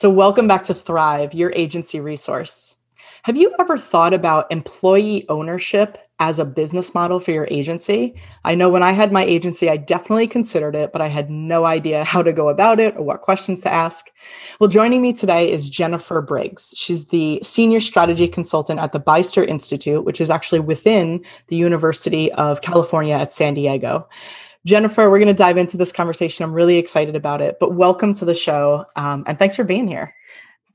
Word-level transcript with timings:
So, 0.00 0.08
welcome 0.08 0.48
back 0.48 0.64
to 0.64 0.72
Thrive, 0.72 1.34
your 1.34 1.52
agency 1.54 2.00
resource. 2.00 2.76
Have 3.24 3.36
you 3.36 3.54
ever 3.60 3.76
thought 3.76 4.14
about 4.14 4.50
employee 4.50 5.28
ownership 5.28 5.98
as 6.18 6.38
a 6.38 6.44
business 6.46 6.94
model 6.94 7.20
for 7.20 7.32
your 7.32 7.46
agency? 7.50 8.14
I 8.42 8.54
know 8.54 8.70
when 8.70 8.82
I 8.82 8.92
had 8.92 9.12
my 9.12 9.24
agency, 9.24 9.68
I 9.68 9.76
definitely 9.76 10.26
considered 10.26 10.74
it, 10.74 10.90
but 10.92 11.02
I 11.02 11.08
had 11.08 11.28
no 11.28 11.66
idea 11.66 12.02
how 12.12 12.22
to 12.22 12.32
go 12.32 12.48
about 12.48 12.80
it 12.80 12.96
or 12.96 13.02
what 13.02 13.20
questions 13.20 13.60
to 13.60 13.70
ask. 13.70 14.06
Well, 14.58 14.70
joining 14.70 15.02
me 15.02 15.12
today 15.12 15.52
is 15.52 15.68
Jennifer 15.68 16.22
Briggs. 16.22 16.72
She's 16.74 17.08
the 17.08 17.38
senior 17.42 17.80
strategy 17.80 18.26
consultant 18.26 18.80
at 18.80 18.92
the 18.92 19.00
Beyster 19.00 19.46
Institute, 19.46 20.06
which 20.06 20.22
is 20.22 20.30
actually 20.30 20.60
within 20.60 21.22
the 21.48 21.56
University 21.56 22.32
of 22.32 22.62
California 22.62 23.16
at 23.16 23.30
San 23.30 23.52
Diego. 23.52 24.08
Jennifer, 24.66 25.10
we're 25.10 25.18
going 25.18 25.28
to 25.28 25.34
dive 25.34 25.56
into 25.56 25.76
this 25.76 25.92
conversation. 25.92 26.44
I'm 26.44 26.52
really 26.52 26.76
excited 26.76 27.16
about 27.16 27.40
it, 27.40 27.56
but 27.58 27.74
welcome 27.74 28.12
to 28.14 28.24
the 28.24 28.34
show. 28.34 28.84
Um, 28.94 29.24
and 29.26 29.38
thanks 29.38 29.56
for 29.56 29.64
being 29.64 29.88
here. 29.88 30.14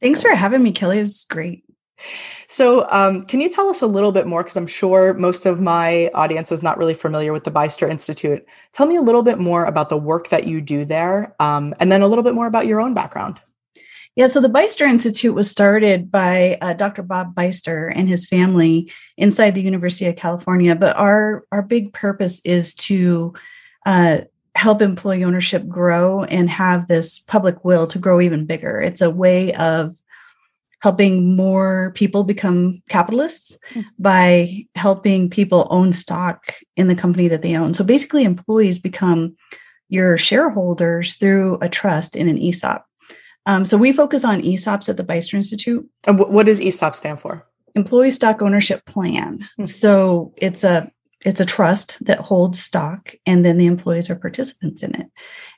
Thanks 0.02 0.22
for 0.22 0.34
having 0.34 0.64
me, 0.64 0.72
Kelly. 0.72 1.00
It's 1.00 1.26
great. 1.26 1.64
So, 2.48 2.90
um, 2.92 3.26
can 3.26 3.40
you 3.42 3.50
tell 3.50 3.70
us 3.70 3.82
a 3.82 3.88
little 3.88 4.12
bit 4.12 4.28
more? 4.28 4.44
Because 4.44 4.58
I'm 4.58 4.68
sure 4.68 5.14
most 5.14 5.46
of 5.46 5.62
my 5.62 6.10
audience 6.14 6.52
is 6.52 6.62
not 6.62 6.78
really 6.78 6.94
familiar 6.94 7.32
with 7.32 7.44
the 7.44 7.52
Beyster 7.52 7.90
Institute. 7.90 8.46
Tell 8.74 8.86
me 8.86 8.98
a 8.98 9.02
little 9.02 9.24
bit 9.24 9.40
more 9.40 9.66
about 9.66 9.90
the 9.90 9.98
work 9.98 10.30
that 10.30 10.46
you 10.46 10.62
do 10.62 10.84
there, 10.84 11.34
um, 11.40 11.74
and 11.80 11.92
then 11.92 12.02
a 12.02 12.08
little 12.08 12.24
bit 12.24 12.36
more 12.36 12.48
about 12.48 12.68
your 12.68 12.82
own 12.82 12.94
background. 12.94 13.40
Yeah, 14.16 14.28
so 14.28 14.40
the 14.40 14.50
Beyster 14.50 14.88
Institute 14.88 15.36
was 15.36 15.50
started 15.50 16.12
by 16.12 16.58
uh, 16.62 16.74
Dr. 16.74 17.02
Bob 17.02 17.36
Beyster 17.36 17.92
and 17.94 18.08
his 18.08 18.26
family 18.26 18.92
inside 19.18 19.56
the 19.56 19.62
University 19.62 20.06
of 20.06 20.16
California. 20.16 20.76
But 20.76 20.96
our 20.98 21.46
our 21.52 21.62
big 21.62 21.94
purpose 21.94 22.42
is 22.46 22.74
to 22.76 23.34
uh, 23.86 24.22
help 24.56 24.82
employee 24.82 25.24
ownership 25.24 25.68
grow 25.68 26.24
and 26.24 26.50
have 26.50 26.88
this 26.88 27.20
public 27.20 27.64
will 27.66 27.88
to 27.88 28.00
grow 28.00 28.22
even 28.22 28.46
bigger. 28.46 28.80
It's 28.82 29.02
a 29.02 29.10
way 29.10 29.54
of 29.54 29.96
helping 30.82 31.36
more 31.36 31.92
people 31.96 32.24
become 32.24 32.82
capitalists 32.90 33.58
mm-hmm. 33.72 33.82
by 34.00 34.66
helping 34.76 35.30
people 35.30 35.68
own 35.70 35.92
stock 35.92 36.54
in 36.76 36.88
the 36.88 36.96
company 36.96 37.28
that 37.28 37.42
they 37.42 37.56
own. 37.56 37.74
So 37.74 37.84
basically, 37.84 38.24
employees 38.24 38.80
become 38.80 39.36
your 39.90 40.18
shareholders 40.18 41.16
through 41.16 41.58
a 41.62 41.70
trust 41.70 42.16
in 42.16 42.28
an 42.28 42.38
ESOP. 42.38 42.86
Um, 43.46 43.66
so 43.66 43.78
we 43.78 43.92
focus 43.92 44.26
on 44.26 44.42
ESOPs 44.42 44.90
at 44.90 44.98
the 44.98 45.04
Beyster 45.04 45.36
Institute. 45.36 45.88
And 46.08 46.18
what 46.18 46.46
does 46.48 46.62
ESOP 46.62 46.96
stand 46.96 47.20
for? 47.20 47.48
Employee 47.76 48.12
Stock 48.12 48.42
Ownership 48.42 48.86
Plan. 48.86 49.40
Mm-hmm. 49.40 49.66
So 49.66 50.34
it's 50.38 50.64
a 50.64 50.92
it's 51.26 51.42
a 51.42 51.46
trust 51.46 51.98
that 52.06 52.20
holds 52.20 52.62
stock 52.62 53.16
and 53.26 53.44
then 53.44 53.58
the 53.58 53.66
employees 53.66 54.10
are 54.10 54.16
participants 54.16 54.84
in 54.84 54.96
it. 54.96 55.08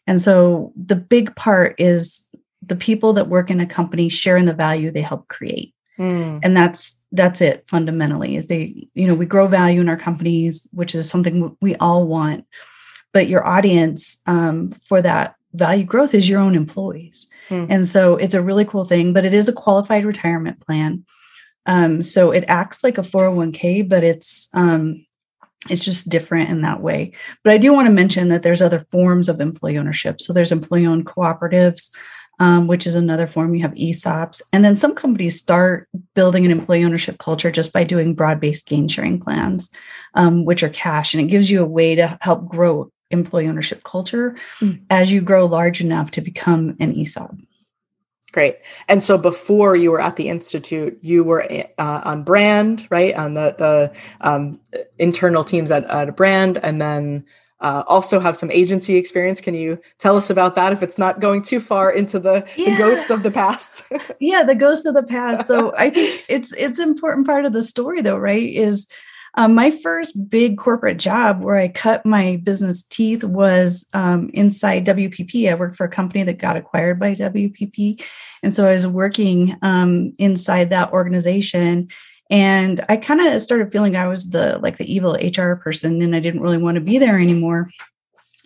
And 0.07 0.21
so 0.21 0.71
the 0.75 0.95
big 0.95 1.35
part 1.35 1.75
is 1.77 2.27
the 2.65 2.77
people 2.77 3.13
that 3.13 3.27
work 3.27 3.51
in 3.51 3.59
a 3.59 3.67
company 3.67 4.07
share 4.07 4.37
in 4.37 4.45
the 4.45 4.53
value 4.53 4.89
they 4.89 5.01
help 5.01 5.27
create. 5.27 5.73
Mm. 5.99 6.41
and 6.43 6.55
that's 6.55 7.01
that's 7.11 7.41
it 7.41 7.65
fundamentally 7.67 8.35
is 8.35 8.45
they 8.45 8.87
you 8.93 9.07
know 9.07 9.15
we 9.15 9.25
grow 9.25 9.47
value 9.47 9.81
in 9.81 9.89
our 9.89 9.97
companies 9.97 10.69
which 10.71 10.93
is 10.93 11.09
something 11.09 11.57
we 11.59 11.75
all 11.77 12.05
want. 12.05 12.45
But 13.13 13.27
your 13.27 13.45
audience 13.45 14.21
um, 14.27 14.73
for 14.87 15.01
that 15.01 15.33
value 15.53 15.85
growth 15.85 16.13
is 16.13 16.29
your 16.29 16.39
own 16.39 16.53
employees. 16.55 17.27
Mm. 17.49 17.67
and 17.69 17.87
so 17.87 18.15
it's 18.15 18.35
a 18.35 18.43
really 18.43 18.63
cool 18.63 18.85
thing 18.85 19.11
but 19.11 19.25
it 19.25 19.33
is 19.33 19.49
a 19.49 19.53
qualified 19.53 20.05
retirement 20.05 20.61
plan. 20.61 21.03
Um, 21.65 22.03
so 22.03 22.31
it 22.31 22.45
acts 22.47 22.83
like 22.83 22.99
a 22.99 23.01
401k 23.01 23.89
but 23.89 24.03
it's 24.03 24.49
um, 24.53 25.03
it's 25.69 25.83
just 25.83 26.09
different 26.09 26.49
in 26.49 26.61
that 26.61 26.81
way. 26.81 27.13
But 27.43 27.53
I 27.53 27.57
do 27.57 27.73
want 27.73 27.87
to 27.87 27.93
mention 27.93 28.29
that 28.29 28.43
there's 28.43 28.61
other 28.61 28.85
forms 28.91 29.29
of 29.29 29.41
employee 29.41 29.77
ownership. 29.77 30.21
So 30.21 30.33
there's 30.33 30.51
employee 30.51 30.85
owned 30.85 31.05
cooperatives, 31.05 31.91
um, 32.39 32.67
which 32.67 32.85
is 32.85 32.95
another 32.95 33.27
form. 33.27 33.55
You 33.55 33.63
have 33.63 33.73
ESOPs. 33.73 34.41
And 34.53 34.63
then 34.63 34.75
some 34.75 34.93
companies 34.95 35.39
start 35.39 35.89
building 36.13 36.45
an 36.45 36.51
employee 36.51 36.83
ownership 36.83 37.17
culture 37.17 37.51
just 37.51 37.73
by 37.73 37.83
doing 37.83 38.13
broad 38.13 38.39
based 38.39 38.67
gain 38.67 38.87
sharing 38.87 39.19
plans, 39.19 39.71
um, 40.13 40.45
which 40.45 40.63
are 40.63 40.69
cash. 40.69 41.13
And 41.13 41.21
it 41.21 41.27
gives 41.27 41.49
you 41.49 41.61
a 41.61 41.67
way 41.67 41.95
to 41.95 42.17
help 42.21 42.47
grow 42.47 42.91
employee 43.09 43.47
ownership 43.47 43.83
culture 43.83 44.37
mm. 44.59 44.81
as 44.89 45.11
you 45.11 45.21
grow 45.21 45.45
large 45.45 45.81
enough 45.81 46.11
to 46.11 46.21
become 46.21 46.75
an 46.79 46.93
ESOP. 46.93 47.35
Great. 48.33 48.57
And 48.87 49.01
so 49.01 49.17
before 49.17 49.75
you 49.75 49.89
were 49.89 50.01
at 50.01 50.17
the 50.17 50.27
institute, 50.27 50.97
you 51.01 51.23
were 51.23 51.47
uh, 51.77 52.01
on 52.03 52.23
brand, 52.23 52.85
right? 52.89 53.15
On 53.15 53.33
the 53.33 53.55
the 53.57 53.95
um, 54.21 54.59
internal 54.99 55.43
teams 55.43 55.71
at, 55.71 55.85
at 55.85 56.09
a 56.09 56.11
brand, 56.11 56.57
and 56.61 56.81
then 56.81 57.25
uh, 57.59 57.83
also 57.87 58.19
have 58.19 58.37
some 58.37 58.51
agency 58.51 58.95
experience. 58.95 59.41
Can 59.41 59.53
you 59.53 59.79
tell 59.97 60.15
us 60.15 60.29
about 60.29 60.55
that 60.55 60.73
if 60.73 60.83
it's 60.83 60.97
not 60.97 61.19
going 61.19 61.41
too 61.41 61.59
far 61.59 61.89
into 61.91 62.19
the, 62.19 62.47
yeah. 62.55 62.71
the 62.71 62.77
ghosts 62.77 63.09
of 63.09 63.23
the 63.23 63.31
past? 63.31 63.83
yeah, 64.19 64.43
the 64.43 64.55
ghosts 64.55 64.85
of 64.85 64.93
the 64.93 65.03
past. 65.03 65.47
So 65.47 65.73
I 65.75 65.89
think 65.89 66.25
it's 66.29 66.53
it's 66.53 66.79
important 66.79 67.25
part 67.25 67.45
of 67.45 67.53
the 67.53 67.63
story 67.63 68.01
though, 68.01 68.17
right? 68.17 68.53
Is 68.53 68.87
um, 69.37 69.53
my 69.53 69.69
first 69.69 70.29
big 70.29 70.57
corporate 70.57 70.97
job 70.97 71.43
where 71.43 71.57
I 71.57 71.67
cut 71.67 72.05
my 72.05 72.41
business 72.43 72.81
teeth 72.83 73.23
was 73.23 73.87
um, 73.93 74.31
inside 74.33 74.85
WPP. 74.85 75.49
I 75.49 75.53
worked 75.53 75.75
for 75.75 75.85
a 75.85 75.89
company 75.89 76.23
that 76.23 76.39
got 76.39 76.57
acquired 76.57 76.99
by 76.99 77.13
WPP. 77.13 78.03
And 78.41 78.53
so 78.53 78.67
I 78.67 78.73
was 78.73 78.87
working 78.87 79.55
um, 79.61 80.13
inside 80.17 80.71
that 80.71 80.91
organization. 80.91 81.89
And 82.31 82.83
I 82.89 82.97
kind 82.97 83.21
of 83.21 83.41
started 83.41 83.71
feeling 83.71 83.95
I 83.95 84.07
was 84.07 84.31
the 84.31 84.57
like 84.57 84.77
the 84.77 84.91
evil 84.91 85.13
HR 85.13 85.53
person 85.53 86.01
and 86.01 86.15
I 86.15 86.19
didn't 86.19 86.41
really 86.41 86.57
want 86.57 86.75
to 86.75 86.81
be 86.81 86.97
there 86.97 87.19
anymore 87.19 87.69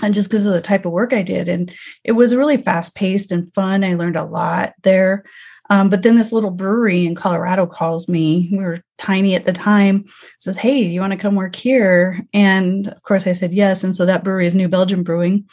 and 0.02 0.14
just 0.14 0.30
because 0.30 0.46
of 0.46 0.54
the 0.54 0.62
type 0.62 0.86
of 0.86 0.92
work 0.92 1.14
I 1.14 1.22
did. 1.22 1.48
And 1.48 1.74
it 2.04 2.14
was 2.14 2.36
really 2.36 2.58
fast 2.58 2.96
paced 2.96 3.32
and 3.32 3.54
fun. 3.54 3.84
I 3.84 3.94
learned 3.94 4.16
a 4.18 4.26
lot 4.26 4.74
there. 4.84 5.24
Um, 5.72 5.88
but 5.88 6.04
then 6.04 6.18
this 6.18 6.34
little 6.34 6.52
brewery 6.52 7.06
in 7.06 7.16
Colorado 7.16 7.66
calls 7.66 8.10
me. 8.10 8.50
We 8.52 8.58
were 8.58 8.84
tiny 8.98 9.36
at 9.36 9.46
the 9.46 9.54
time. 9.54 10.04
Says, 10.38 10.58
"Hey, 10.58 10.82
you 10.82 11.00
want 11.00 11.14
to 11.14 11.18
come 11.18 11.36
work 11.36 11.56
here?" 11.56 12.20
And 12.34 12.90
of 12.90 13.02
course, 13.04 13.26
I 13.26 13.32
said 13.32 13.54
yes. 13.54 13.82
And 13.84 13.96
so 13.96 14.06
that 14.06 14.24
brewery 14.24 14.46
is 14.46 14.54
New 14.54 14.68
Belgium 14.68 15.02
Brewing. 15.02 15.46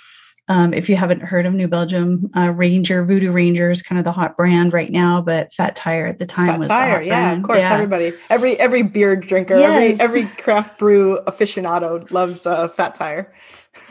Um, 0.49 0.75
if 0.75 0.89
you 0.89 0.97
haven't 0.97 1.21
heard 1.21 1.47
of 1.47 1.55
New 1.55 1.69
Belgium, 1.69 2.31
uh, 2.35 2.51
Ranger, 2.51 3.05
Voodoo 3.05 3.31
Ranger 3.31 3.71
is 3.71 3.83
kind 3.83 3.99
of 3.99 4.05
the 4.05 4.13
hot 4.13 4.37
brand 4.37 4.73
right 4.73 4.91
now, 4.91 5.21
but 5.21 5.53
Fat 5.53 5.77
Tire 5.77 6.07
at 6.07 6.19
the 6.19 6.27
time 6.27 6.49
Fat 6.49 6.59
was 6.59 6.69
Tire, 6.69 7.03
yeah, 7.03 7.21
brand. 7.21 7.39
of 7.39 7.45
course, 7.45 7.63
yeah. 7.63 7.75
everybody, 7.75 8.13
every 8.29 8.59
every 8.59 8.83
beer 8.83 9.15
drinker, 9.15 9.59
yes. 9.59 10.01
every 10.01 10.23
every 10.23 10.37
craft 10.43 10.79
brew 10.79 11.21
aficionado 11.29 12.11
loves 12.11 12.45
uh, 12.45 12.67
Fat 12.67 12.97
Tire. 12.97 13.33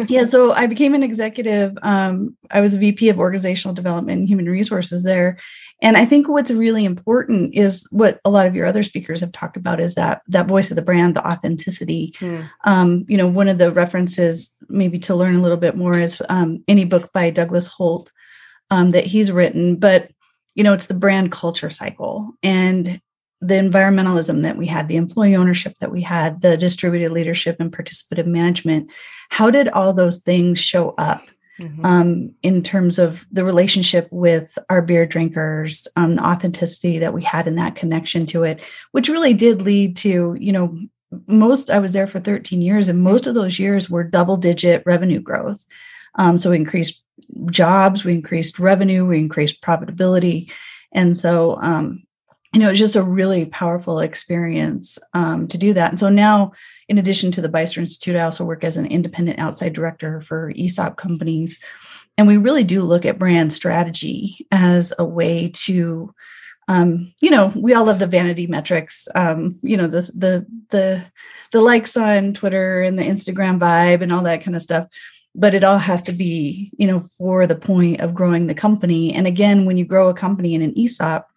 Yeah, 0.08 0.24
so 0.24 0.52
I 0.52 0.68
became 0.68 0.94
an 0.94 1.04
executive. 1.04 1.78
Um, 1.82 2.36
I 2.52 2.62
was 2.62 2.74
a 2.74 2.78
VP 2.78 3.10
of 3.10 3.20
organizational 3.20 3.74
development 3.74 4.20
and 4.20 4.28
human 4.28 4.48
resources 4.48 5.04
there, 5.04 5.38
and 5.82 5.96
I 5.96 6.06
think 6.06 6.28
what's 6.28 6.52
really 6.52 6.86
important 6.86 7.54
is 7.54 7.88
what 7.92 8.20
a 8.26 8.30
lot 8.30 8.48
of 8.48 8.56
your 8.56 8.66
other 8.66 8.84
speakers 8.84 9.20
have 9.20 9.32
talked 9.32 9.58
about 9.58 9.80
is 9.80 9.96
that 9.96 10.22
that 10.28 10.48
voice 10.48 10.72
of 10.72 10.76
the 10.76 10.82
brand, 10.82 11.16
the 11.16 11.28
authenticity. 11.28 12.16
Mm. 12.20 12.50
Um, 12.64 13.06
you 13.08 13.18
know, 13.18 13.28
one 13.28 13.48
of 13.48 13.60
the 13.60 13.72
references 13.72 14.54
maybe 14.70 14.98
to 15.00 15.16
learn 15.16 15.36
a 15.36 15.42
little 15.42 15.58
bit 15.58 15.76
more 15.76 15.98
is 15.98 16.22
um, 16.30 16.64
any 16.68 16.86
book 16.86 17.14
by 17.14 17.30
Douglas 17.30 17.68
Holt 17.68 18.12
um, 18.72 18.92
that 18.92 19.06
he's 19.06 19.32
written, 19.32 19.76
but 19.76 20.12
you 20.56 20.64
know, 20.64 20.74
it's 20.74 20.88
the 20.88 20.96
brand 20.96 21.32
culture 21.32 21.70
cycle 21.70 22.32
and 22.42 23.00
the 23.42 23.56
environmentalism 23.56 24.42
that 24.42 24.58
we 24.58 24.66
had, 24.66 24.88
the 24.88 24.96
employee 24.96 25.36
ownership 25.36 25.78
that 25.80 25.92
we 25.92 26.02
had, 26.02 26.42
the 26.42 26.58
distributed 26.58 27.12
leadership 27.12 27.58
and 27.60 27.72
participative 27.72 28.26
management. 28.26 28.90
How 29.30 29.52
did 29.52 29.70
all 29.70 29.94
those 29.94 30.20
things 30.20 30.60
show 30.60 30.96
up 30.98 31.22
mm-hmm. 31.60 31.86
um, 31.86 32.34
in 32.42 32.64
terms 32.64 32.98
of 32.98 33.26
the 33.32 33.46
relationship 33.46 34.08
with 34.12 34.58
our 34.70 34.82
beer 34.82 35.06
drinkers, 35.06 35.88
um, 35.96 36.16
the 36.16 36.26
authenticity 36.26 36.98
that 37.00 37.14
we 37.14 37.24
had 37.24 37.48
in 37.48 37.56
that 37.56 37.76
connection 37.76 38.26
to 38.28 38.44
it, 38.44 38.64
which 38.92 39.10
really 39.10 39.34
did 39.34 39.62
lead 39.62 39.96
to, 39.98 40.36
you 40.40 40.52
know, 40.52 40.76
most, 41.28 41.70
I 41.70 41.80
was 41.80 41.94
there 41.94 42.08
for 42.08 42.20
13 42.20 42.62
years, 42.62 42.90
and 42.90 43.02
most 43.02 43.28
of 43.28 43.34
those 43.34 43.60
years 43.60 43.90
were 43.90 44.04
double 44.04 44.38
digit 44.38 44.84
revenue 44.86 45.22
growth. 45.22 45.64
Um, 46.16 46.38
so 46.38 46.50
we 46.50 46.58
increased 46.58 47.04
jobs, 47.52 48.04
we 48.04 48.14
increased 48.14 48.60
revenue, 48.60 49.06
we 49.06 49.20
increased 49.20 49.62
profitability. 49.62 50.52
And 50.92 51.16
so, 51.16 51.58
um, 51.62 52.04
you 52.54 52.60
know, 52.60 52.70
it's 52.70 52.80
just 52.80 52.96
a 52.96 53.04
really 53.04 53.46
powerful 53.46 54.00
experience 54.00 54.98
um, 55.14 55.48
to 55.48 55.58
do 55.58 55.74
that. 55.74 55.92
And 55.92 56.00
so 56.00 56.10
now, 56.10 56.54
in 56.88 56.98
addition 56.98 57.32
to 57.32 57.42
the 57.42 57.50
Beyster 57.50 57.80
Institute, 57.80 58.16
I 58.16 58.22
also 58.22 58.46
work 58.46 58.64
as 58.64 58.78
an 58.78 58.86
independent 58.86 59.40
outside 59.40 59.74
director 59.74 60.22
for 60.22 60.54
ESOP 60.56 60.98
companies. 60.98 61.60
And 62.18 62.28
we 62.28 62.38
really 62.38 62.64
do 62.64 62.82
look 62.82 63.06
at 63.06 63.20
brand 63.20 63.54
strategy 63.54 64.48
as 64.52 64.94
a 64.98 65.06
way 65.06 65.52
to, 65.66 66.14
um, 66.68 67.14
you 67.22 67.30
know, 67.30 67.52
we 67.56 67.74
all 67.74 67.86
love 67.86 68.00
the 68.00 68.08
vanity 68.08 68.48
metrics, 68.48 69.08
um, 69.14 69.60
you 69.62 69.78
know, 69.78 69.88
the 69.88 70.02
the 70.16 70.46
the 70.70 71.06
the 71.52 71.62
likes 71.62 71.96
on 71.96 72.34
Twitter 72.34 72.82
and 72.82 72.98
the 72.98 73.04
Instagram 73.04 73.60
vibe 73.60 74.02
and 74.02 74.12
all 74.12 74.24
that 74.24 74.42
kind 74.42 74.56
of 74.56 74.62
stuff. 74.62 74.88
But 75.36 75.54
it 75.54 75.64
all 75.64 75.78
has 75.78 76.02
to 76.04 76.12
be, 76.12 76.72
you 76.78 76.88
know, 76.88 77.02
for 77.18 77.46
the 77.46 77.56
point 77.56 78.02
of 78.02 78.16
growing 78.16 78.48
the 78.48 78.56
company. 78.56 79.14
And 79.14 79.28
again, 79.28 79.66
when 79.66 79.78
you 79.78 79.86
grow 79.86 80.10
a 80.10 80.14
company 80.14 80.56
in 80.56 80.64
an 80.64 80.74
ESOP, 80.76 81.30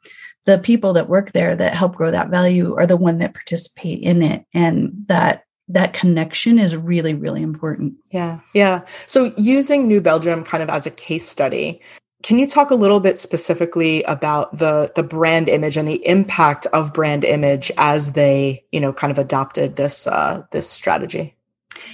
the 0.47 0.59
people 0.59 0.93
that 0.95 1.09
work 1.09 1.33
there 1.33 1.55
that 1.57 1.75
help 1.75 1.97
grow 1.97 2.11
that 2.11 2.31
value 2.31 2.75
are 2.77 2.87
the 2.87 2.97
one 2.97 3.19
that 3.19 3.35
participate 3.35 4.01
in 4.01 4.23
it. 4.23 4.45
And 4.55 4.93
that 5.07 5.45
that 5.69 5.93
connection 5.93 6.59
is 6.59 6.77
really 6.77 7.15
really 7.15 7.43
important. 7.43 7.95
Yeah. 8.11 8.41
Yeah. 8.55 8.85
So 9.07 9.33
using 9.37 9.87
new 9.87 10.01
belgium 10.01 10.43
kind 10.45 10.63
of 10.63 10.69
as 10.69 10.87
a 10.87 10.91
case 10.91 11.29
study 11.29 11.81
can 12.23 12.39
you 12.39 12.47
talk 12.47 12.71
a 12.71 12.75
little 12.75 13.01
bit 13.01 13.19
specifically 13.19 14.03
about 14.05 14.57
the 14.57 14.93
the 14.95 15.03
brand 15.03 15.49
image 15.49 15.77
and 15.77 15.89
the 15.89 16.07
impact 16.07 16.67
of 16.67 16.93
brand 16.93 17.25
image 17.25 17.73
as 17.79 18.13
they 18.13 18.65
you 18.73 18.81
know 18.81 18.93
kind 18.93 19.11
of 19.11 19.19
adopted 19.19 19.77
this 19.77 20.07
uh, 20.07 20.43
this 20.53 20.69
strategy 20.69 21.37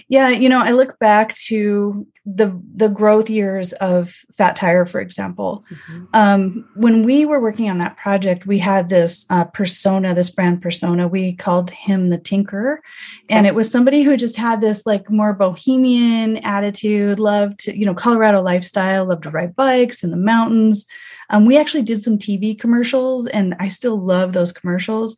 yeah, 0.09 0.29
you 0.29 0.49
know, 0.49 0.61
I 0.61 0.71
look 0.71 0.99
back 0.99 1.35
to 1.47 2.07
the 2.25 2.61
the 2.75 2.89
growth 2.89 3.31
years 3.31 3.73
of 3.75 4.13
Fat 4.33 4.57
Tire, 4.57 4.87
for 4.87 5.01
example. 5.01 5.65
Mm-hmm. 5.71 6.05
Um, 6.13 6.69
when 6.75 7.03
we 7.03 7.25
were 7.25 7.41
working 7.41 7.71
on 7.71 7.79
that 7.79 7.97
project, 7.97 8.47
we 8.47 8.59
had 8.59 8.89
this 8.89 9.27
uh, 9.31 9.45
persona, 9.45 10.15
this 10.15 10.31
brand 10.31 10.63
persona. 10.63 11.07
We 11.07 11.35
called 11.35 11.71
him 11.71 12.09
the 12.09 12.19
Tinker, 12.19 12.83
and 13.29 13.47
it 13.47 13.55
was 13.55 13.71
somebody 13.71 14.03
who 14.03 14.17
just 14.17 14.37
had 14.37 14.61
this 14.61 14.87
like 14.87 15.11
more 15.11 15.33
bohemian 15.33 16.39
attitude, 16.39 17.19
loved 17.19 17.61
to, 17.61 17.77
you 17.77 17.87
know 17.87 17.95
Colorado 17.95 18.43
lifestyle, 18.43 19.07
loved 19.07 19.25
to 19.25 19.31
ride 19.31 19.55
bikes 19.55 20.03
in 20.03 20.11
the 20.11 20.17
mountains. 20.17 20.87
Um, 21.31 21.47
we 21.47 21.59
actually 21.59 21.83
did 21.83 22.03
some 22.03 22.19
TV 22.19 22.59
commercials, 22.59 23.27
and 23.27 23.55
I 23.61 23.69
still 23.69 24.01
love 24.01 24.33
those 24.33 24.53
commercials 24.53 25.17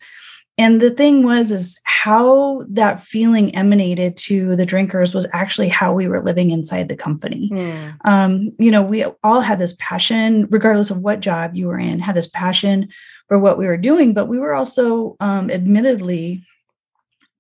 and 0.59 0.81
the 0.81 0.91
thing 0.91 1.23
was 1.23 1.53
is 1.53 1.79
how 2.05 2.63
that 2.69 3.01
feeling 3.01 3.53
emanated 3.57 4.17
to 4.17 4.55
the 4.55 4.65
drinkers 4.65 5.13
was 5.13 5.27
actually 5.33 5.69
how 5.69 5.93
we 5.93 6.07
were 6.07 6.23
living 6.23 6.51
inside 6.51 6.89
the 6.89 6.97
company. 6.97 7.51
Mm. 7.53 7.97
um, 8.05 8.53
you 8.59 8.71
know 8.71 8.83
we 8.83 9.05
all 9.25 9.41
had 9.41 9.59
this 9.59 9.75
passion 9.81 10.47
regardless 10.51 10.91
of 10.91 10.99
what 10.99 11.19
job 11.19 11.57
you 11.57 11.67
were 11.67 11.79
in 11.79 11.99
had 11.99 12.15
this 12.15 12.29
passion 12.29 12.89
for 13.27 13.39
what 13.39 13.59
we 13.59 13.67
were 13.67 13.77
doing 13.77 14.15
but 14.15 14.29
we 14.29 14.39
were 14.39 14.55
also 14.55 15.17
um, 15.19 15.51
admittedly 15.51 16.45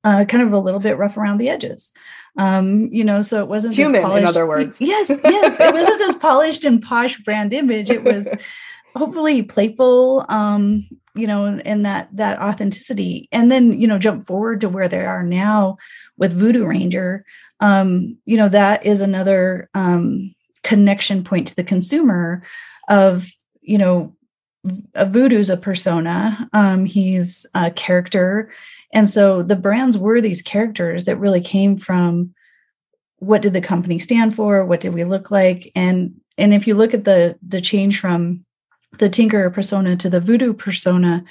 uh, 0.04 0.24
kind 0.24 0.42
of 0.42 0.52
a 0.52 0.58
little 0.58 0.80
bit 0.80 0.98
rough 0.98 1.16
around 1.16 1.38
the 1.38 1.48
edges. 1.48 1.92
Um, 2.36 2.88
you 2.90 3.04
know 3.04 3.20
so 3.20 3.40
it 3.40 3.48
wasn't 3.48 3.74
human 3.74 4.10
in 4.18 4.24
other 4.24 4.46
words. 4.46 4.80
Yes 4.92 5.08
yes 5.22 5.60
it 5.60 5.72
wasn't 5.72 5.98
this 5.98 6.16
polished 6.16 6.64
and 6.64 6.82
posh 6.82 7.16
brand 7.18 7.52
image. 7.52 7.90
It 7.90 8.02
was 8.02 8.28
hopefully 8.96 9.42
playful 9.42 10.24
um 10.28 10.88
you 11.18 11.26
know 11.26 11.46
and 11.46 11.84
that 11.84 12.08
that 12.12 12.40
authenticity 12.40 13.28
and 13.32 13.50
then 13.50 13.78
you 13.78 13.86
know 13.86 13.98
jump 13.98 14.24
forward 14.24 14.60
to 14.60 14.68
where 14.68 14.88
they 14.88 15.04
are 15.04 15.22
now 15.22 15.76
with 16.16 16.38
voodoo 16.38 16.64
ranger 16.64 17.24
um 17.60 18.16
you 18.24 18.36
know 18.36 18.48
that 18.48 18.86
is 18.86 19.00
another 19.00 19.68
um 19.74 20.34
connection 20.62 21.24
point 21.24 21.48
to 21.48 21.56
the 21.56 21.64
consumer 21.64 22.42
of 22.88 23.30
you 23.60 23.78
know 23.78 24.14
a 24.94 25.06
voodoo's 25.06 25.50
a 25.50 25.56
persona. 25.56 26.48
Um 26.52 26.84
he's 26.84 27.46
a 27.54 27.70
character. 27.70 28.50
And 28.92 29.08
so 29.08 29.42
the 29.42 29.56
brands 29.56 29.98
were 29.98 30.20
these 30.20 30.42
characters 30.42 31.04
that 31.04 31.16
really 31.18 31.40
came 31.40 31.76
from 31.76 32.34
what 33.18 33.42
did 33.42 33.52
the 33.52 33.60
company 33.60 33.98
stand 33.98 34.34
for? 34.34 34.64
What 34.64 34.80
did 34.80 34.94
we 34.94 35.04
look 35.04 35.30
like? 35.30 35.70
And 35.74 36.20
and 36.36 36.54
if 36.54 36.66
you 36.66 36.74
look 36.74 36.94
at 36.94 37.04
the 37.04 37.36
the 37.46 37.60
change 37.60 38.00
from 38.00 38.44
the 38.98 39.08
tinker 39.08 39.48
persona 39.50 39.96
to 39.96 40.10
the 40.10 40.20
voodoo 40.20 40.52
persona 40.52 41.24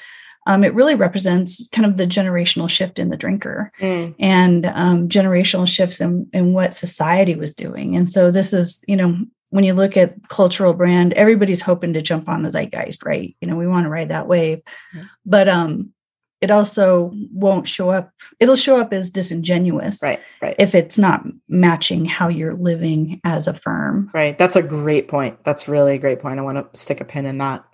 um, 0.46 0.64
it 0.64 0.74
really 0.74 0.96
represents 0.96 1.68
kind 1.74 1.86
of 1.86 1.98
the 1.98 2.08
generational 2.08 2.70
shift 2.70 3.00
in 3.00 3.10
the 3.10 3.18
drinker 3.18 3.72
mm. 3.82 4.16
and 4.18 4.66
um, 4.68 5.10
generational 5.10 5.68
shifts 5.68 6.00
in, 6.00 6.30
in 6.32 6.54
what 6.54 6.74
society 6.74 7.36
was 7.36 7.54
doing 7.54 7.96
and 7.96 8.10
so 8.10 8.32
this 8.32 8.54
is 8.54 8.84
you 8.88 8.96
know 8.96 9.18
when 9.50 9.64
you 9.64 9.74
look 9.74 9.98
at 9.98 10.16
cultural 10.30 10.74
brand 10.74 11.14
everybody's 11.14 11.62
hoping 11.62 11.94
to 11.94 12.02
jump 12.02 12.30
on 12.30 12.44
the 12.44 12.50
zeitgeist 12.50 13.06
right 13.06 13.36
you 13.42 13.48
know 13.48 13.56
we 13.56 13.68
want 13.68 13.86
to 13.86 13.90
ride 13.90 14.10
that 14.10 14.28
wave 14.28 14.62
mm. 14.96 15.08
but 15.26 15.48
um 15.48 15.94
it 16.42 16.52
also 16.52 17.12
won't 17.34 17.68
show 17.68 17.90
up 17.90 18.12
it'll 18.40 18.56
show 18.56 18.80
up 18.80 18.94
as 18.94 19.10
disingenuous 19.10 20.02
right 20.04 20.20
right. 20.42 20.56
if 20.60 20.76
it's 20.76 20.98
not 20.98 21.24
matching 21.48 22.06
how 22.06 22.28
you're 22.28 22.54
living 22.54 23.20
as 23.24 23.48
a 23.48 23.54
firm. 23.54 24.10
Right 24.14 24.38
that's 24.38 24.56
a 24.56 24.64
great 24.64 25.08
point. 25.08 25.44
That's 25.44 25.68
really 25.68 25.96
a 25.96 26.00
great 26.00 26.20
point. 26.20 26.40
I 26.40 26.44
want 26.44 26.58
to 26.58 26.80
stick 26.80 27.02
a 27.02 27.06
pin 27.06 27.26
in 27.26 27.38
that. 27.40 27.66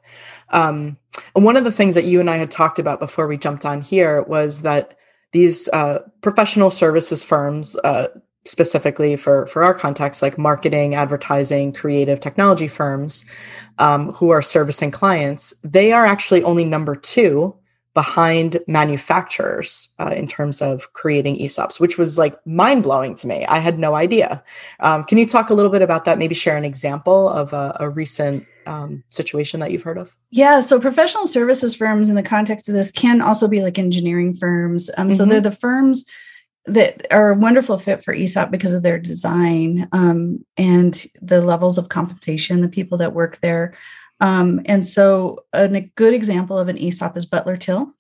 Um, 0.49 0.97
and 1.35 1.45
one 1.45 1.57
of 1.57 1.63
the 1.63 1.71
things 1.71 1.95
that 1.95 2.05
you 2.05 2.19
and 2.19 2.29
i 2.29 2.37
had 2.37 2.51
talked 2.51 2.79
about 2.79 2.99
before 2.99 3.27
we 3.27 3.37
jumped 3.37 3.65
on 3.65 3.81
here 3.81 4.23
was 4.23 4.61
that 4.61 4.97
these 5.31 5.67
uh, 5.69 5.99
professional 6.21 6.69
services 6.69 7.23
firms 7.23 7.75
uh, 7.83 8.07
specifically 8.45 9.15
for 9.15 9.47
for 9.47 9.63
our 9.63 9.73
context 9.73 10.21
like 10.21 10.37
marketing 10.37 10.95
advertising 10.95 11.73
creative 11.73 12.19
technology 12.19 12.67
firms 12.67 13.25
um, 13.79 14.11
who 14.13 14.29
are 14.29 14.41
servicing 14.41 14.91
clients 14.91 15.55
they 15.63 15.91
are 15.91 16.05
actually 16.05 16.43
only 16.43 16.65
number 16.65 16.95
two 16.95 17.55
behind 17.93 18.59
manufacturers 18.67 19.89
uh, 19.99 20.13
in 20.15 20.27
terms 20.27 20.61
of 20.61 20.91
creating 20.93 21.37
ESOPs, 21.37 21.79
which 21.79 21.97
was 21.97 22.17
like 22.17 22.35
mind 22.45 22.83
blowing 22.83 23.13
to 23.15 23.27
me. 23.27 23.45
I 23.45 23.59
had 23.59 23.77
no 23.77 23.95
idea. 23.95 24.43
Um, 24.79 25.03
can 25.03 25.17
you 25.17 25.27
talk 25.27 25.49
a 25.49 25.53
little 25.53 25.71
bit 25.71 25.81
about 25.81 26.05
that? 26.05 26.17
Maybe 26.17 26.33
share 26.33 26.57
an 26.57 26.65
example 26.65 27.29
of 27.29 27.53
a, 27.53 27.77
a 27.79 27.89
recent 27.89 28.47
um, 28.65 29.03
situation 29.09 29.59
that 29.59 29.71
you've 29.71 29.83
heard 29.83 29.97
of? 29.97 30.15
Yeah. 30.31 30.59
So, 30.61 30.79
professional 30.79 31.27
services 31.27 31.75
firms 31.75 32.09
in 32.09 32.15
the 32.15 32.23
context 32.23 32.67
of 32.69 32.75
this 32.75 32.91
can 32.91 33.21
also 33.21 33.47
be 33.47 33.61
like 33.61 33.77
engineering 33.77 34.33
firms. 34.33 34.89
Um, 34.97 35.09
mm-hmm. 35.09 35.15
So, 35.15 35.25
they're 35.25 35.41
the 35.41 35.51
firms 35.51 36.05
that 36.65 37.05
are 37.11 37.31
a 37.31 37.35
wonderful 37.35 37.77
fit 37.77 38.03
for 38.03 38.13
ESOP 38.13 38.49
because 38.49 38.73
of 38.73 38.83
their 38.83 38.97
design 38.97 39.87
um, 39.91 40.45
and 40.57 41.05
the 41.21 41.41
levels 41.41 41.77
of 41.77 41.89
compensation, 41.89 42.61
the 42.61 42.69
people 42.69 42.97
that 42.97 43.13
work 43.13 43.39
there. 43.41 43.73
Um, 44.23 44.61
and 44.67 44.87
so, 44.87 45.43
a 45.51 45.67
good 45.95 46.13
example 46.13 46.57
of 46.57 46.69
an 46.69 46.77
ESOP 46.77 47.17
is 47.17 47.25
Butler 47.25 47.57
Till 47.57 47.91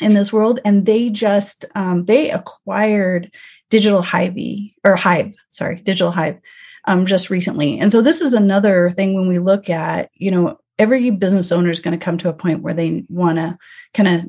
in 0.00 0.12
this 0.12 0.32
world, 0.32 0.58
and 0.64 0.84
they 0.84 1.10
just 1.10 1.64
um, 1.76 2.06
they 2.06 2.28
acquired 2.32 3.32
Digital 3.70 4.02
Hive 4.02 4.36
or 4.82 4.96
Hive, 4.96 5.32
sorry, 5.50 5.76
Digital 5.76 6.10
Hive, 6.10 6.40
um, 6.86 7.06
just 7.06 7.30
recently. 7.30 7.78
And 7.78 7.92
so, 7.92 8.02
this 8.02 8.20
is 8.20 8.34
another 8.34 8.90
thing 8.90 9.14
when 9.14 9.28
we 9.28 9.38
look 9.38 9.70
at, 9.70 10.10
you 10.14 10.32
know, 10.32 10.58
every 10.80 11.10
business 11.10 11.52
owner 11.52 11.70
is 11.70 11.78
going 11.78 11.96
to 11.96 12.04
come 12.04 12.18
to 12.18 12.28
a 12.28 12.34
point 12.34 12.62
where 12.62 12.74
they 12.74 13.04
want 13.08 13.38
to 13.38 13.56
kind 13.94 14.08
of 14.08 14.28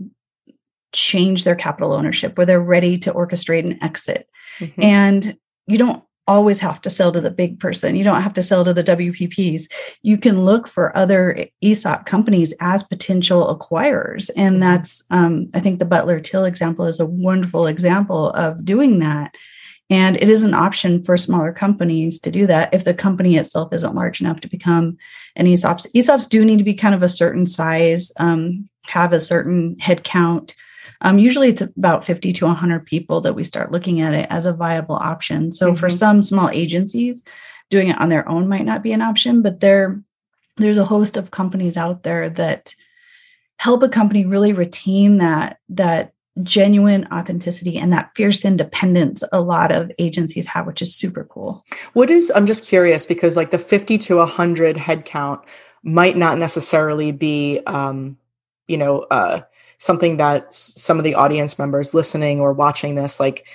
change 0.93 1.43
their 1.43 1.55
capital 1.55 1.93
ownership, 1.93 2.37
where 2.37 2.45
they're 2.45 2.61
ready 2.61 2.99
to 2.99 3.11
orchestrate 3.11 3.65
an 3.65 3.83
exit, 3.83 4.29
mm-hmm. 4.59 4.79
and 4.79 5.37
you 5.65 5.79
don't 5.79 6.03
always 6.27 6.59
have 6.59 6.81
to 6.81 6.89
sell 6.89 7.11
to 7.11 7.21
the 7.21 7.29
big 7.29 7.59
person. 7.59 7.95
You 7.95 8.03
don't 8.03 8.21
have 8.21 8.33
to 8.33 8.43
sell 8.43 8.65
to 8.65 8.73
the 8.73 8.83
WPPs. 8.83 9.71
You 10.01 10.17
can 10.17 10.43
look 10.43 10.67
for 10.67 10.95
other 10.97 11.47
ESOP 11.61 12.05
companies 12.05 12.53
as 12.59 12.83
potential 12.83 13.55
acquirers. 13.55 14.29
And 14.35 14.55
mm-hmm. 14.55 14.61
that's, 14.61 15.03
um, 15.11 15.49
I 15.53 15.59
think 15.59 15.79
the 15.79 15.85
Butler 15.85 16.19
Till 16.19 16.45
example 16.45 16.85
is 16.85 16.99
a 16.99 17.05
wonderful 17.05 17.67
example 17.67 18.31
of 18.31 18.65
doing 18.65 18.99
that. 18.99 19.35
And 19.89 20.15
it 20.15 20.29
is 20.29 20.43
an 20.43 20.55
option 20.55 21.03
for 21.03 21.15
smaller 21.15 21.53
companies 21.53 22.19
to 22.21 22.31
do 22.31 22.47
that 22.47 22.73
if 22.73 22.83
the 22.83 22.93
company 22.93 23.37
itself 23.37 23.71
isn't 23.71 23.93
large 23.93 24.19
enough 24.19 24.41
to 24.41 24.49
become 24.49 24.97
an 25.35 25.45
ESOPs. 25.45 25.91
ESOPs 25.93 26.27
do 26.27 26.43
need 26.43 26.57
to 26.57 26.63
be 26.63 26.73
kind 26.73 26.95
of 26.95 27.03
a 27.03 27.09
certain 27.09 27.45
size, 27.45 28.11
um, 28.17 28.67
have 28.87 29.13
a 29.13 29.19
certain 29.19 29.77
head 29.79 30.03
count. 30.03 30.55
Um, 31.01 31.19
usually 31.19 31.49
it's 31.49 31.61
about 31.61 32.05
50 32.05 32.33
to 32.33 32.45
100 32.45 32.85
people 32.85 33.21
that 33.21 33.33
we 33.33 33.43
start 33.43 33.71
looking 33.71 34.01
at 34.01 34.13
it 34.13 34.27
as 34.29 34.45
a 34.45 34.53
viable 34.53 34.95
option. 34.95 35.51
So 35.51 35.67
mm-hmm. 35.67 35.75
for 35.75 35.89
some 35.89 36.21
small 36.23 36.49
agencies, 36.49 37.23
doing 37.69 37.89
it 37.89 37.99
on 37.99 38.09
their 38.09 38.27
own 38.29 38.47
might 38.47 38.65
not 38.65 38.83
be 38.83 38.91
an 38.91 39.01
option, 39.01 39.41
but 39.41 39.59
there, 39.59 40.01
there's 40.57 40.77
a 40.77 40.85
host 40.85 41.17
of 41.17 41.31
companies 41.31 41.77
out 41.77 42.03
there 42.03 42.29
that 42.31 42.75
help 43.57 43.83
a 43.83 43.89
company 43.89 44.25
really 44.25 44.53
retain 44.53 45.17
that 45.17 45.59
that 45.69 46.13
genuine 46.43 47.07
authenticity 47.13 47.77
and 47.77 47.93
that 47.93 48.11
fierce 48.13 48.43
independence 48.43 49.23
a 49.31 49.39
lot 49.39 49.71
of 49.71 49.89
agencies 49.97 50.45
have 50.45 50.67
which 50.67 50.81
is 50.81 50.93
super 50.93 51.23
cool 51.23 51.63
what 51.93 52.09
is 52.09 52.29
i'm 52.35 52.45
just 52.45 52.67
curious 52.67 53.05
because 53.05 53.37
like 53.37 53.51
the 53.51 53.57
50 53.57 53.97
to 53.97 54.17
100 54.17 54.75
headcount 54.75 55.41
might 55.83 56.17
not 56.17 56.37
necessarily 56.37 57.13
be 57.13 57.61
um 57.67 58.17
you 58.67 58.77
know 58.77 59.05
uh 59.11 59.41
something 59.77 60.17
that 60.17 60.53
some 60.53 60.97
of 60.97 61.03
the 61.03 61.15
audience 61.15 61.59
members 61.59 61.93
listening 61.93 62.39
or 62.39 62.53
watching 62.53 62.95
this 62.95 63.19
like 63.19 63.47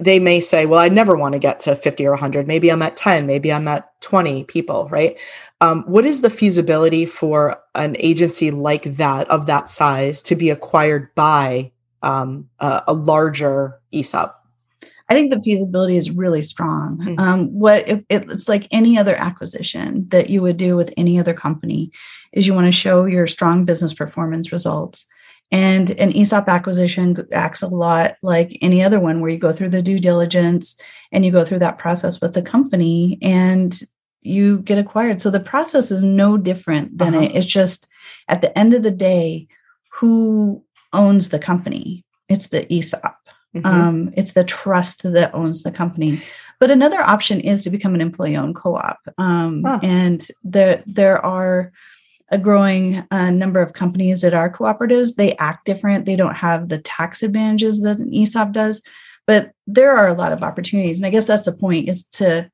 they 0.00 0.18
may 0.18 0.40
say 0.40 0.66
well 0.66 0.78
i 0.78 0.88
never 0.88 1.16
want 1.16 1.32
to 1.32 1.38
get 1.38 1.58
to 1.60 1.74
50 1.74 2.06
or 2.06 2.10
100 2.10 2.46
maybe 2.46 2.70
i'm 2.70 2.82
at 2.82 2.96
10 2.96 3.26
maybe 3.26 3.52
i'm 3.52 3.68
at 3.68 3.90
20 4.04 4.44
people 4.44 4.86
right? 4.90 5.18
Um, 5.60 5.82
what 5.86 6.04
is 6.04 6.20
the 6.20 6.30
feasibility 6.30 7.06
for 7.06 7.56
an 7.74 7.96
agency 7.98 8.50
like 8.50 8.82
that 8.82 9.28
of 9.30 9.46
that 9.46 9.68
size 9.68 10.20
to 10.22 10.36
be 10.36 10.50
acquired 10.50 11.12
by 11.14 11.72
um, 12.02 12.48
a, 12.60 12.82
a, 12.88 12.92
larger 12.92 13.80
esop 13.92 14.34
I 15.08 15.14
think 15.14 15.32
the 15.32 15.42
feasibility 15.42 15.96
is 15.96 16.10
really 16.10 16.40
strong. 16.40 16.98
Mm-hmm. 16.98 17.18
Um, 17.18 17.58
what 17.58 17.86
it, 17.86 18.06
it's 18.08 18.48
like 18.48 18.66
any 18.70 18.96
other 18.96 19.14
acquisition 19.16 20.08
that 20.08 20.30
you 20.30 20.40
would 20.40 20.56
do 20.56 20.76
with 20.76 20.94
any 20.96 21.18
other 21.18 21.34
company 21.34 21.92
is 22.32 22.46
you 22.46 22.54
want 22.54 22.66
to 22.66 22.72
show 22.72 23.04
your 23.04 23.26
strong 23.26 23.66
business 23.66 23.92
performance 23.92 24.50
results 24.50 25.04
and 25.54 25.92
an 25.92 26.10
ESOP 26.10 26.48
acquisition 26.48 27.16
acts 27.30 27.62
a 27.62 27.68
lot 27.68 28.16
like 28.22 28.58
any 28.60 28.82
other 28.82 28.98
one 28.98 29.20
where 29.20 29.30
you 29.30 29.38
go 29.38 29.52
through 29.52 29.68
the 29.68 29.82
due 29.82 30.00
diligence 30.00 30.76
and 31.12 31.24
you 31.24 31.30
go 31.30 31.44
through 31.44 31.60
that 31.60 31.78
process 31.78 32.20
with 32.20 32.34
the 32.34 32.42
company 32.42 33.18
and 33.22 33.80
you 34.22 34.58
get 34.62 34.78
acquired. 34.78 35.22
So 35.22 35.30
the 35.30 35.38
process 35.38 35.92
is 35.92 36.02
no 36.02 36.36
different 36.36 36.98
than 36.98 37.14
uh-huh. 37.14 37.26
it. 37.26 37.36
It's 37.36 37.46
just 37.46 37.86
at 38.26 38.40
the 38.40 38.58
end 38.58 38.74
of 38.74 38.82
the 38.82 38.90
day, 38.90 39.46
who 39.92 40.64
owns 40.92 41.28
the 41.28 41.38
company? 41.38 42.04
It's 42.28 42.48
the 42.48 42.66
ESOP. 42.72 43.14
Mm-hmm. 43.54 43.64
Um, 43.64 44.12
it's 44.16 44.32
the 44.32 44.42
trust 44.42 45.04
that 45.04 45.32
owns 45.36 45.62
the 45.62 45.70
company. 45.70 46.20
but 46.58 46.72
another 46.72 47.00
option 47.00 47.38
is 47.38 47.62
to 47.62 47.70
become 47.70 47.94
an 47.94 48.00
employee 48.00 48.36
owned 48.36 48.56
co-op 48.56 48.98
um, 49.18 49.64
and 49.84 50.26
there 50.42 50.82
there 50.86 51.24
are 51.24 51.70
a 52.30 52.38
growing 52.38 53.04
uh, 53.10 53.30
number 53.30 53.60
of 53.60 53.74
companies 53.74 54.22
that 54.22 54.34
are 54.34 54.52
cooperatives 54.52 55.16
they 55.16 55.36
act 55.36 55.64
different 55.66 56.06
they 56.06 56.16
don't 56.16 56.36
have 56.36 56.68
the 56.68 56.78
tax 56.78 57.22
advantages 57.22 57.82
that 57.82 57.98
an 57.98 58.10
esop 58.10 58.52
does 58.52 58.82
but 59.26 59.52
there 59.66 59.96
are 59.96 60.08
a 60.08 60.14
lot 60.14 60.32
of 60.32 60.42
opportunities 60.42 60.98
and 60.98 61.06
i 61.06 61.10
guess 61.10 61.26
that's 61.26 61.46
the 61.46 61.52
point 61.52 61.88
is 61.88 62.04
to 62.04 62.50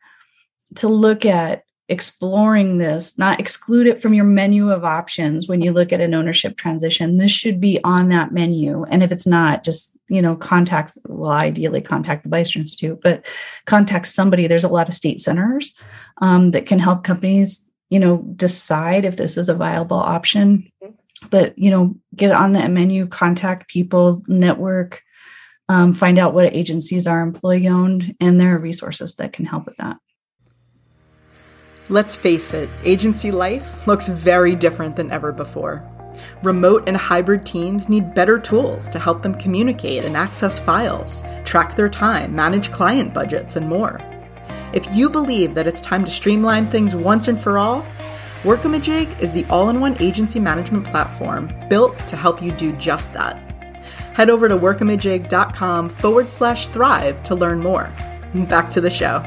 to 0.74 0.88
look 0.88 1.24
at 1.24 1.64
exploring 1.90 2.78
this, 2.78 3.18
not 3.18 3.40
exclude 3.40 3.88
it 3.88 4.00
from 4.00 4.14
your 4.14 4.24
menu 4.24 4.70
of 4.70 4.84
options 4.84 5.48
when 5.48 5.60
you 5.60 5.72
look 5.72 5.92
at 5.92 6.00
an 6.00 6.14
ownership 6.14 6.56
transition. 6.56 7.18
This 7.18 7.32
should 7.32 7.60
be 7.60 7.80
on 7.82 8.08
that 8.10 8.32
menu. 8.32 8.84
And 8.84 9.02
if 9.02 9.10
it's 9.10 9.26
not, 9.26 9.64
just, 9.64 9.98
you 10.08 10.22
know, 10.22 10.36
contact, 10.36 10.96
well, 11.06 11.32
ideally 11.32 11.80
contact 11.80 12.22
the 12.22 12.30
Beyster 12.30 12.58
Institute, 12.58 13.00
but 13.02 13.26
contact 13.66 14.06
somebody. 14.06 14.46
There's 14.46 14.64
a 14.64 14.68
lot 14.68 14.88
of 14.88 14.94
state 14.94 15.20
centers 15.20 15.74
um, 16.18 16.52
that 16.52 16.64
can 16.64 16.78
help 16.78 17.02
companies, 17.02 17.68
you 17.90 17.98
know, 17.98 18.18
decide 18.18 19.04
if 19.04 19.16
this 19.16 19.36
is 19.36 19.48
a 19.48 19.54
viable 19.54 19.98
option. 19.98 20.70
But, 21.28 21.58
you 21.58 21.70
know, 21.70 21.96
get 22.16 22.30
on 22.32 22.52
that 22.54 22.70
menu, 22.70 23.06
contact 23.06 23.68
people, 23.68 24.22
network, 24.26 25.02
um, 25.68 25.92
find 25.92 26.18
out 26.18 26.32
what 26.32 26.54
agencies 26.54 27.06
are 27.06 27.20
employee 27.20 27.68
owned, 27.68 28.16
and 28.18 28.40
there 28.40 28.56
are 28.56 28.58
resources 28.58 29.16
that 29.16 29.32
can 29.32 29.44
help 29.44 29.66
with 29.66 29.76
that. 29.76 29.98
Let's 31.88 32.16
face 32.16 32.54
it, 32.54 32.68
agency 32.84 33.30
life 33.30 33.86
looks 33.86 34.08
very 34.08 34.56
different 34.56 34.96
than 34.96 35.10
ever 35.10 35.32
before. 35.32 35.84
Remote 36.42 36.84
and 36.86 36.96
hybrid 36.96 37.44
teams 37.44 37.88
need 37.88 38.14
better 38.14 38.38
tools 38.38 38.88
to 38.90 38.98
help 38.98 39.22
them 39.22 39.34
communicate 39.34 40.04
and 40.04 40.16
access 40.16 40.58
files, 40.58 41.22
track 41.44 41.76
their 41.76 41.88
time, 41.88 42.34
manage 42.34 42.70
client 42.72 43.12
budgets, 43.12 43.56
and 43.56 43.68
more. 43.68 44.00
If 44.72 44.86
you 44.94 45.10
believe 45.10 45.54
that 45.54 45.66
it's 45.66 45.80
time 45.80 46.04
to 46.04 46.10
streamline 46.10 46.66
things 46.68 46.94
once 46.94 47.26
and 47.26 47.40
for 47.40 47.58
all, 47.58 47.84
Workamajig 48.42 49.20
is 49.20 49.32
the 49.32 49.44
all 49.46 49.68
in 49.68 49.80
one 49.80 50.00
agency 50.00 50.38
management 50.38 50.86
platform 50.86 51.50
built 51.68 51.98
to 52.08 52.16
help 52.16 52.40
you 52.40 52.52
do 52.52 52.72
just 52.72 53.12
that. 53.12 53.36
Head 54.14 54.30
over 54.30 54.48
to 54.48 54.56
workamajig.com 54.56 55.88
forward 55.88 56.30
slash 56.30 56.68
thrive 56.68 57.22
to 57.24 57.34
learn 57.34 57.60
more. 57.60 57.92
Back 58.48 58.70
to 58.70 58.80
the 58.80 58.90
show. 58.90 59.24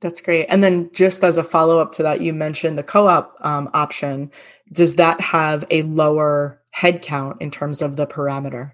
That's 0.00 0.20
great. 0.20 0.46
And 0.50 0.62
then, 0.62 0.90
just 0.92 1.24
as 1.24 1.38
a 1.38 1.42
follow 1.42 1.78
up 1.78 1.92
to 1.92 2.02
that, 2.02 2.20
you 2.20 2.34
mentioned 2.34 2.76
the 2.76 2.82
co 2.82 3.08
op 3.08 3.34
um, 3.40 3.70
option. 3.72 4.30
Does 4.70 4.96
that 4.96 5.20
have 5.20 5.64
a 5.70 5.82
lower 5.82 6.60
headcount 6.76 7.40
in 7.40 7.50
terms 7.50 7.80
of 7.80 7.96
the 7.96 8.06
parameter? 8.06 8.72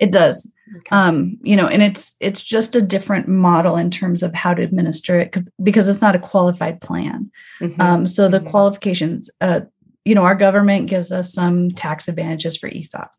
It 0.00 0.10
does. 0.10 0.50
Okay. 0.76 0.96
Um, 0.96 1.38
you 1.42 1.56
know, 1.56 1.66
and 1.66 1.82
it's 1.82 2.16
it's 2.20 2.42
just 2.42 2.74
a 2.74 2.82
different 2.82 3.28
model 3.28 3.76
in 3.76 3.90
terms 3.90 4.22
of 4.22 4.32
how 4.34 4.54
to 4.54 4.62
administer 4.62 5.20
it 5.20 5.36
because 5.62 5.88
it's 5.88 6.00
not 6.00 6.16
a 6.16 6.20
qualified 6.20 6.80
plan. 6.80 7.30
Mm-hmm. 7.60 7.80
Um, 7.80 8.06
so 8.06 8.28
the 8.28 8.38
mm-hmm. 8.38 8.48
qualifications, 8.48 9.30
uh, 9.40 9.62
you 10.04 10.14
know, 10.14 10.24
our 10.24 10.34
government 10.34 10.88
gives 10.88 11.12
us 11.12 11.32
some 11.32 11.70
tax 11.70 12.08
advantages 12.08 12.56
for 12.56 12.70
ESOPs. 12.70 13.18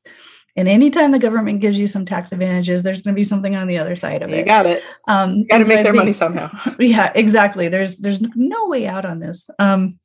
And 0.56 0.68
anytime 0.68 1.12
the 1.12 1.20
government 1.20 1.62
gives 1.62 1.80
you 1.80 1.88
some 1.88 2.06
tax 2.06 2.32
advantages, 2.32 2.84
there's 2.84 3.02
going 3.02 3.14
to 3.14 3.20
be 3.20 3.24
something 3.24 3.56
on 3.56 3.68
the 3.68 3.78
other 3.78 3.96
side 3.96 4.22
of 4.22 4.30
you 4.30 4.38
it. 4.38 4.40
You 4.40 4.46
got 4.46 4.66
it. 4.66 4.84
Um, 5.08 5.44
got 5.44 5.60
to 5.60 5.66
make 5.66 5.84
their 5.84 5.94
think, 5.94 5.96
money 5.96 6.12
somehow. 6.12 6.50
Yeah, 6.80 7.12
exactly. 7.16 7.68
There's 7.68 7.98
there's 7.98 8.20
no 8.36 8.68
way 8.68 8.88
out 8.88 9.06
on 9.06 9.20
this. 9.20 9.50
Um, 9.60 10.00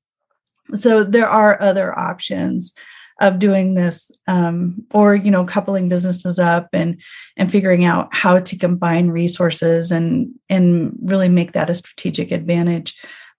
so 0.75 1.05
there 1.05 1.29
are 1.29 1.61
other 1.61 1.97
options 1.97 2.75
of 3.21 3.39
doing 3.39 3.75
this, 3.75 4.11
um, 4.27 4.85
or 4.93 5.15
you 5.15 5.31
know, 5.31 5.45
coupling 5.45 5.89
businesses 5.89 6.39
up 6.39 6.69
and 6.73 7.01
and 7.37 7.51
figuring 7.51 7.85
out 7.85 8.15
how 8.15 8.39
to 8.39 8.59
combine 8.59 9.09
resources 9.09 9.91
and 9.91 10.35
and 10.49 10.97
really 11.03 11.29
make 11.29 11.53
that 11.53 11.71
a 11.71 11.75
strategic 11.75 12.31
advantage. 12.31 12.95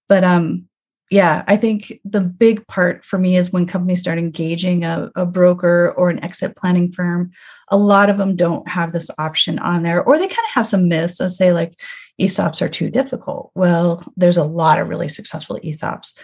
But 0.09 0.23
um, 0.23 0.67
yeah, 1.09 1.43
I 1.47 1.55
think 1.55 1.99
the 2.03 2.19
big 2.19 2.67
part 2.67 3.05
for 3.05 3.17
me 3.17 3.37
is 3.37 3.53
when 3.53 3.65
companies 3.65 3.99
start 3.99 4.17
engaging 4.17 4.83
a, 4.83 5.09
a, 5.15 5.25
broker 5.25 5.93
or 5.95 6.09
an 6.09 6.21
exit 6.21 6.57
planning 6.57 6.91
firm, 6.91 7.31
a 7.69 7.77
lot 7.77 8.09
of 8.09 8.17
them 8.17 8.35
don't 8.35 8.67
have 8.67 8.91
this 8.91 9.09
option 9.17 9.57
on 9.59 9.83
there, 9.83 10.03
or 10.03 10.17
they 10.17 10.27
kind 10.27 10.31
of 10.31 10.53
have 10.53 10.67
some 10.67 10.89
myths 10.89 11.21
of 11.21 11.31
say 11.31 11.53
like 11.53 11.79
ESOPs 12.19 12.61
are 12.61 12.67
too 12.67 12.89
difficult. 12.89 13.51
Well, 13.55 14.03
there's 14.17 14.37
a 14.37 14.43
lot 14.43 14.79
of 14.79 14.89
really 14.89 15.07
successful 15.07 15.59
ESOPs. 15.63 16.17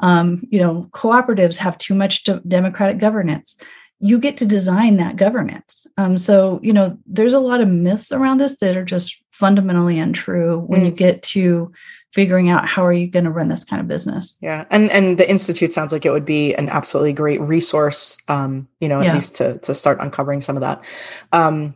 Um, 0.00 0.42
you 0.50 0.58
know, 0.60 0.88
cooperatives 0.92 1.56
have 1.58 1.78
too 1.78 1.94
much 1.94 2.24
democratic 2.46 2.98
governance. 2.98 3.56
You 4.00 4.18
get 4.18 4.36
to 4.38 4.46
design 4.46 4.96
that 4.96 5.16
governance. 5.16 5.86
Um, 5.98 6.16
so, 6.16 6.58
you 6.62 6.72
know, 6.72 6.98
there's 7.06 7.34
a 7.34 7.40
lot 7.40 7.60
of 7.60 7.68
myths 7.68 8.12
around 8.12 8.38
this 8.38 8.58
that 8.60 8.76
are 8.76 8.84
just 8.84 9.22
fundamentally 9.40 9.98
untrue 9.98 10.58
when 10.58 10.82
mm. 10.82 10.86
you 10.86 10.90
get 10.90 11.22
to 11.22 11.72
figuring 12.12 12.50
out 12.50 12.68
how 12.68 12.84
are 12.84 12.92
you 12.92 13.06
going 13.06 13.24
to 13.24 13.30
run 13.30 13.48
this 13.48 13.64
kind 13.64 13.80
of 13.80 13.88
business 13.88 14.36
yeah 14.42 14.64
and 14.70 14.90
and 14.90 15.16
the 15.16 15.28
institute 15.30 15.72
sounds 15.72 15.92
like 15.92 16.04
it 16.04 16.10
would 16.10 16.26
be 16.26 16.54
an 16.54 16.68
absolutely 16.68 17.14
great 17.14 17.40
resource 17.40 18.18
um 18.28 18.68
you 18.80 18.88
know 18.88 19.00
at 19.00 19.06
yeah. 19.06 19.14
least 19.14 19.34
to 19.34 19.58
to 19.58 19.74
start 19.74 19.98
uncovering 20.00 20.40
some 20.42 20.56
of 20.56 20.60
that 20.60 20.84
um 21.32 21.74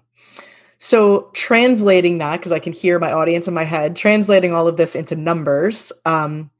so 0.78 1.30
translating 1.32 2.18
that 2.18 2.36
because 2.36 2.52
i 2.52 2.58
can 2.58 2.74
hear 2.74 2.98
my 2.98 3.12
audience 3.12 3.48
in 3.48 3.54
my 3.54 3.64
head 3.64 3.96
translating 3.96 4.52
all 4.52 4.68
of 4.68 4.76
this 4.76 4.94
into 4.94 5.16
numbers 5.16 5.90
um 6.04 6.50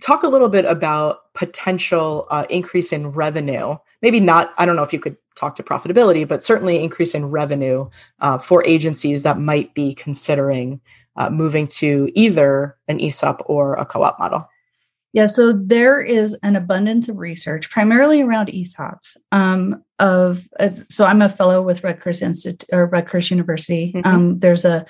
talk 0.00 0.22
a 0.22 0.28
little 0.28 0.48
bit 0.48 0.64
about 0.64 1.32
potential 1.34 2.26
uh, 2.30 2.44
increase 2.50 2.92
in 2.92 3.08
revenue 3.08 3.76
maybe 4.02 4.20
not 4.20 4.52
i 4.58 4.66
don't 4.66 4.76
know 4.76 4.82
if 4.82 4.92
you 4.92 5.00
could 5.00 5.16
talk 5.34 5.54
to 5.54 5.62
profitability 5.62 6.26
but 6.26 6.42
certainly 6.42 6.82
increase 6.82 7.14
in 7.14 7.26
revenue 7.26 7.88
uh, 8.20 8.38
for 8.38 8.64
agencies 8.64 9.22
that 9.22 9.38
might 9.38 9.74
be 9.74 9.94
considering 9.94 10.80
uh, 11.16 11.30
moving 11.30 11.66
to 11.66 12.10
either 12.14 12.76
an 12.88 13.00
ESOP 13.00 13.42
or 13.46 13.74
a 13.74 13.84
co 13.84 14.02
op 14.02 14.18
model? 14.18 14.48
Yeah, 15.12 15.26
so 15.26 15.52
there 15.52 16.00
is 16.02 16.34
an 16.42 16.56
abundance 16.56 17.08
of 17.08 17.16
research, 17.16 17.70
primarily 17.70 18.20
around 18.20 18.48
ESOPs. 18.48 19.16
Um, 19.32 19.82
of 19.98 20.46
uh, 20.60 20.74
so 20.90 21.06
I'm 21.06 21.22
a 21.22 21.28
fellow 21.28 21.62
with 21.62 21.82
Rutgers 21.82 22.20
Institute 22.20 22.68
or 22.70 22.86
Rutgers 22.86 23.30
University. 23.30 23.92
Mm-hmm. 23.92 24.08
Um, 24.08 24.38
there's 24.40 24.66
a 24.66 24.84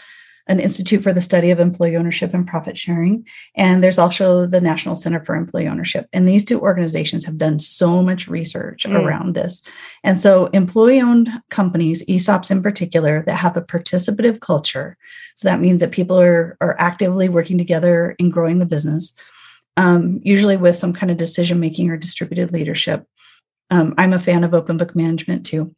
an 0.49 0.61
institute 0.61 1.03
for 1.03 1.13
the 1.13 1.21
study 1.21 1.51
of 1.51 1.59
employee 1.59 1.97
ownership 1.97 2.33
and 2.33 2.47
profit 2.47 2.79
sharing. 2.79 3.27
And 3.57 3.83
there's 3.83 3.99
also 3.99 4.47
the 4.47 4.61
National 4.61 4.95
Center 4.95 5.25
for 5.25 5.35
Employee 5.35 5.67
Ownership. 5.67 6.09
And 6.13 6.27
these 6.27 6.45
two 6.45 6.61
organizations 6.61 7.25
have 7.25 7.37
done 7.37 7.59
so 7.59 8.03
much 8.03 8.29
research 8.29 8.85
mm. 8.85 9.05
around 9.05 9.35
this. 9.35 9.63
And 10.05 10.21
so, 10.21 10.47
employee 10.47 11.01
owned 11.01 11.31
companies, 11.51 12.05
ESOPs 12.07 12.51
in 12.51 12.63
particular, 12.63 13.23
that 13.27 13.35
have 13.35 13.57
a 13.57 13.63
participative 13.63 14.41
culture. 14.41 14.97
So, 15.35 15.49
that 15.49 15.61
means 15.61 15.81
that 15.81 15.91
people 15.91 16.19
are, 16.19 16.57
are 16.61 16.77
actively 16.79 17.29
working 17.29 17.59
together 17.59 18.15
in 18.19 18.31
growing 18.31 18.61
the 18.61 18.67
business, 18.67 19.19
um, 19.77 20.21
usually 20.23 20.57
with 20.57 20.77
some 20.77 20.93
kind 20.93 21.11
of 21.11 21.17
decision 21.17 21.59
making 21.59 21.91
or 21.91 21.97
distributed 21.97 22.53
leadership. 22.53 23.05
Um, 23.71 23.95
I'm 23.99 24.13
a 24.13 24.21
fan 24.21 24.45
of 24.45 24.55
open 24.55 24.77
book 24.77 24.95
management 24.95 25.45
too 25.45 25.75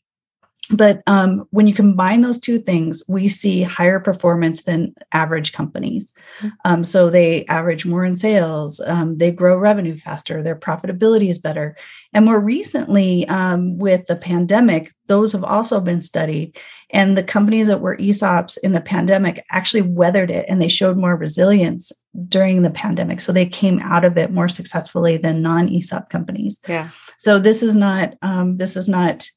but 0.70 1.02
um, 1.06 1.46
when 1.50 1.66
you 1.66 1.75
combine 1.75 2.20
those 2.20 2.38
two 2.38 2.58
things, 2.58 3.02
we 3.08 3.28
see 3.28 3.62
higher 3.62 4.00
performance 4.00 4.64
than 4.64 4.94
average 5.12 5.52
companies. 5.52 6.12
Mm-hmm. 6.40 6.48
Um, 6.64 6.84
so 6.84 7.08
they 7.08 7.46
average 7.46 7.87
more 7.87 8.04
in 8.04 8.16
sales, 8.16 8.80
um, 8.80 9.16
they 9.18 9.30
grow 9.30 9.56
revenue 9.56 9.96
faster, 9.96 10.42
their 10.42 10.56
profitability 10.56 11.30
is 11.30 11.38
better. 11.38 11.76
And 12.12 12.25
more 12.25 12.40
recently, 12.40 13.26
um, 13.28 13.78
with 13.78 14.06
the 14.06 14.16
pandemic, 14.16 14.92
those 15.06 15.32
have 15.32 15.44
also 15.44 15.80
been 15.80 16.02
studied. 16.02 16.58
And 16.90 17.16
the 17.16 17.22
companies 17.22 17.66
that 17.68 17.80
were 17.80 17.96
ESOPs 17.96 18.58
in 18.62 18.72
the 18.72 18.80
pandemic 18.80 19.44
actually 19.50 19.82
weathered 19.82 20.30
it 20.30 20.46
and 20.48 20.60
they 20.60 20.68
showed 20.68 20.96
more 20.96 21.16
resilience 21.16 21.92
during 22.28 22.62
the 22.62 22.70
pandemic. 22.70 23.20
So 23.20 23.32
they 23.32 23.46
came 23.46 23.80
out 23.80 24.04
of 24.04 24.18
it 24.18 24.30
more 24.30 24.48
successfully 24.48 25.16
than 25.16 25.42
non 25.42 25.68
ESOP 25.68 26.10
companies. 26.10 26.60
Yeah. 26.68 26.90
So 27.16 27.38
this 27.38 27.62
is 27.62 27.75
not, 27.76 28.14
um, 28.22 28.56
this 28.56 28.76
is 28.76 28.88
not 28.88 29.28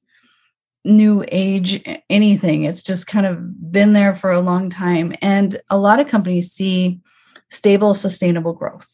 new 0.83 1.23
age 1.31 1.83
anything. 2.09 2.63
It's 2.63 2.83
just 2.83 3.07
kind 3.07 3.25
of 3.25 3.71
been 3.71 3.93
there 3.93 4.15
for 4.15 4.31
a 4.31 4.41
long 4.41 4.69
time. 4.69 5.13
And 5.21 5.59
a 5.69 5.77
lot 5.77 6.00
of 6.00 6.07
companies 6.07 6.51
see 6.51 7.00
stable, 7.50 7.93
sustainable 7.93 8.53
growth. 8.53 8.93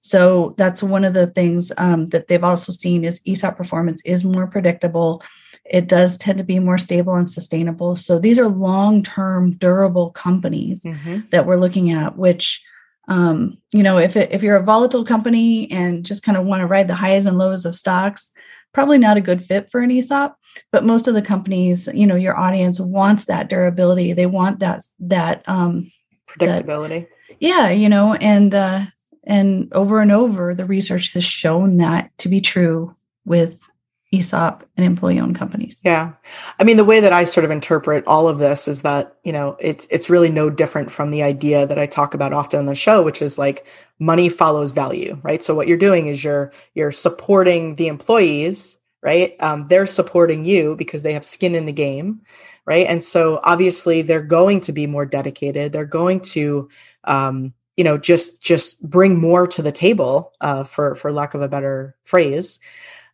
So 0.00 0.54
that's 0.56 0.82
one 0.82 1.04
of 1.04 1.14
the 1.14 1.26
things 1.26 1.72
um, 1.78 2.06
that 2.06 2.28
they've 2.28 2.44
also 2.44 2.72
seen 2.72 3.04
is 3.04 3.20
ESOP 3.26 3.56
performance 3.56 4.02
is 4.04 4.24
more 4.24 4.46
predictable. 4.46 5.22
It 5.64 5.88
does 5.88 6.16
tend 6.16 6.38
to 6.38 6.44
be 6.44 6.60
more 6.60 6.78
stable 6.78 7.14
and 7.14 7.28
sustainable. 7.28 7.96
So 7.96 8.18
these 8.18 8.38
are 8.38 8.48
long-term, 8.48 9.56
durable 9.56 10.12
companies 10.12 10.84
mm-hmm. 10.84 11.20
that 11.30 11.44
we're 11.44 11.56
looking 11.56 11.90
at, 11.90 12.16
which 12.16 12.62
um, 13.08 13.58
you 13.72 13.82
know, 13.82 13.98
if 13.98 14.16
it, 14.16 14.32
if 14.32 14.42
you're 14.42 14.56
a 14.56 14.64
volatile 14.64 15.04
company 15.04 15.70
and 15.70 16.04
just 16.04 16.22
kind 16.22 16.36
of 16.36 16.44
want 16.44 16.60
to 16.60 16.66
ride 16.66 16.88
the 16.88 16.94
highs 16.94 17.26
and 17.26 17.38
lows 17.38 17.64
of 17.64 17.76
stocks, 17.76 18.32
probably 18.76 18.98
not 18.98 19.16
a 19.16 19.22
good 19.22 19.42
fit 19.42 19.70
for 19.70 19.80
an 19.80 19.90
ESOP. 19.90 20.36
But 20.70 20.84
most 20.84 21.08
of 21.08 21.14
the 21.14 21.22
companies, 21.22 21.88
you 21.94 22.06
know, 22.06 22.14
your 22.14 22.36
audience 22.36 22.78
wants 22.78 23.24
that 23.24 23.48
durability. 23.48 24.12
They 24.12 24.26
want 24.26 24.60
that 24.60 24.82
that 25.00 25.42
um, 25.48 25.90
predictability. 26.28 27.08
That, 27.08 27.36
yeah, 27.40 27.70
you 27.70 27.88
know, 27.88 28.12
and 28.14 28.54
uh, 28.54 28.82
and 29.24 29.72
over 29.72 30.02
and 30.02 30.12
over, 30.12 30.54
the 30.54 30.66
research 30.66 31.14
has 31.14 31.24
shown 31.24 31.78
that 31.78 32.10
to 32.18 32.28
be 32.28 32.42
true 32.42 32.94
with 33.24 33.66
ESOP 34.12 34.64
and 34.76 34.86
employee 34.86 35.18
owned 35.18 35.36
companies. 35.36 35.80
Yeah. 35.84 36.12
I 36.60 36.64
mean, 36.64 36.76
the 36.76 36.84
way 36.84 37.00
that 37.00 37.12
I 37.12 37.24
sort 37.24 37.44
of 37.44 37.50
interpret 37.50 38.06
all 38.06 38.28
of 38.28 38.38
this 38.38 38.68
is 38.68 38.82
that, 38.82 39.16
you 39.24 39.32
know, 39.32 39.56
it's 39.60 39.86
it's 39.90 40.08
really 40.08 40.30
no 40.30 40.48
different 40.48 40.92
from 40.92 41.10
the 41.10 41.24
idea 41.24 41.66
that 41.66 41.78
I 41.78 41.86
talk 41.86 42.14
about 42.14 42.32
often 42.32 42.60
on 42.60 42.66
the 42.66 42.74
show, 42.74 43.02
which 43.02 43.20
is 43.20 43.36
like 43.36 43.66
money 43.98 44.28
follows 44.28 44.70
value, 44.70 45.18
right? 45.22 45.42
So 45.42 45.54
what 45.54 45.66
you're 45.66 45.76
doing 45.76 46.06
is 46.06 46.22
you're 46.22 46.52
you're 46.74 46.92
supporting 46.92 47.74
the 47.74 47.88
employees, 47.88 48.80
right? 49.02 49.34
Um, 49.40 49.66
they're 49.66 49.86
supporting 49.86 50.44
you 50.44 50.76
because 50.76 51.02
they 51.02 51.12
have 51.12 51.24
skin 51.24 51.56
in 51.56 51.66
the 51.66 51.72
game, 51.72 52.20
right? 52.64 52.86
And 52.86 53.02
so 53.02 53.40
obviously 53.42 54.02
they're 54.02 54.22
going 54.22 54.60
to 54.62 54.72
be 54.72 54.86
more 54.86 55.06
dedicated. 55.06 55.72
They're 55.72 55.84
going 55.84 56.20
to 56.20 56.68
um, 57.04 57.54
you 57.76 57.82
know 57.82 57.98
just 57.98 58.40
just 58.40 58.88
bring 58.88 59.18
more 59.18 59.48
to 59.48 59.62
the 59.62 59.72
table 59.72 60.32
uh, 60.40 60.62
for 60.62 60.94
for 60.94 61.10
lack 61.10 61.34
of 61.34 61.42
a 61.42 61.48
better 61.48 61.96
phrase 62.04 62.60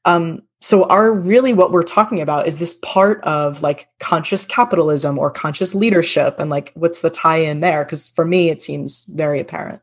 um, 0.05 0.43
so 0.63 0.85
are 0.85 1.13
really 1.13 1.53
what 1.53 1.73
we're 1.73 1.83
talking 1.83 2.21
about 2.21 2.47
is 2.47 2.61
this 2.61 2.79
part 2.83 3.21
of 3.25 3.63
like 3.63 3.89
conscious 3.99 4.45
capitalism 4.45 5.19
or 5.19 5.29
conscious 5.29 5.75
leadership 5.75 6.39
and 6.39 6.51
like 6.51 6.71
what's 6.75 7.03
the 7.03 7.11
tie 7.11 7.39
in 7.39 7.59
there? 7.59 7.85
Because 7.85 8.09
for 8.09 8.25
me 8.25 8.49
it 8.49 8.61
seems 8.61 9.05
very 9.07 9.41
apparent. 9.41 9.83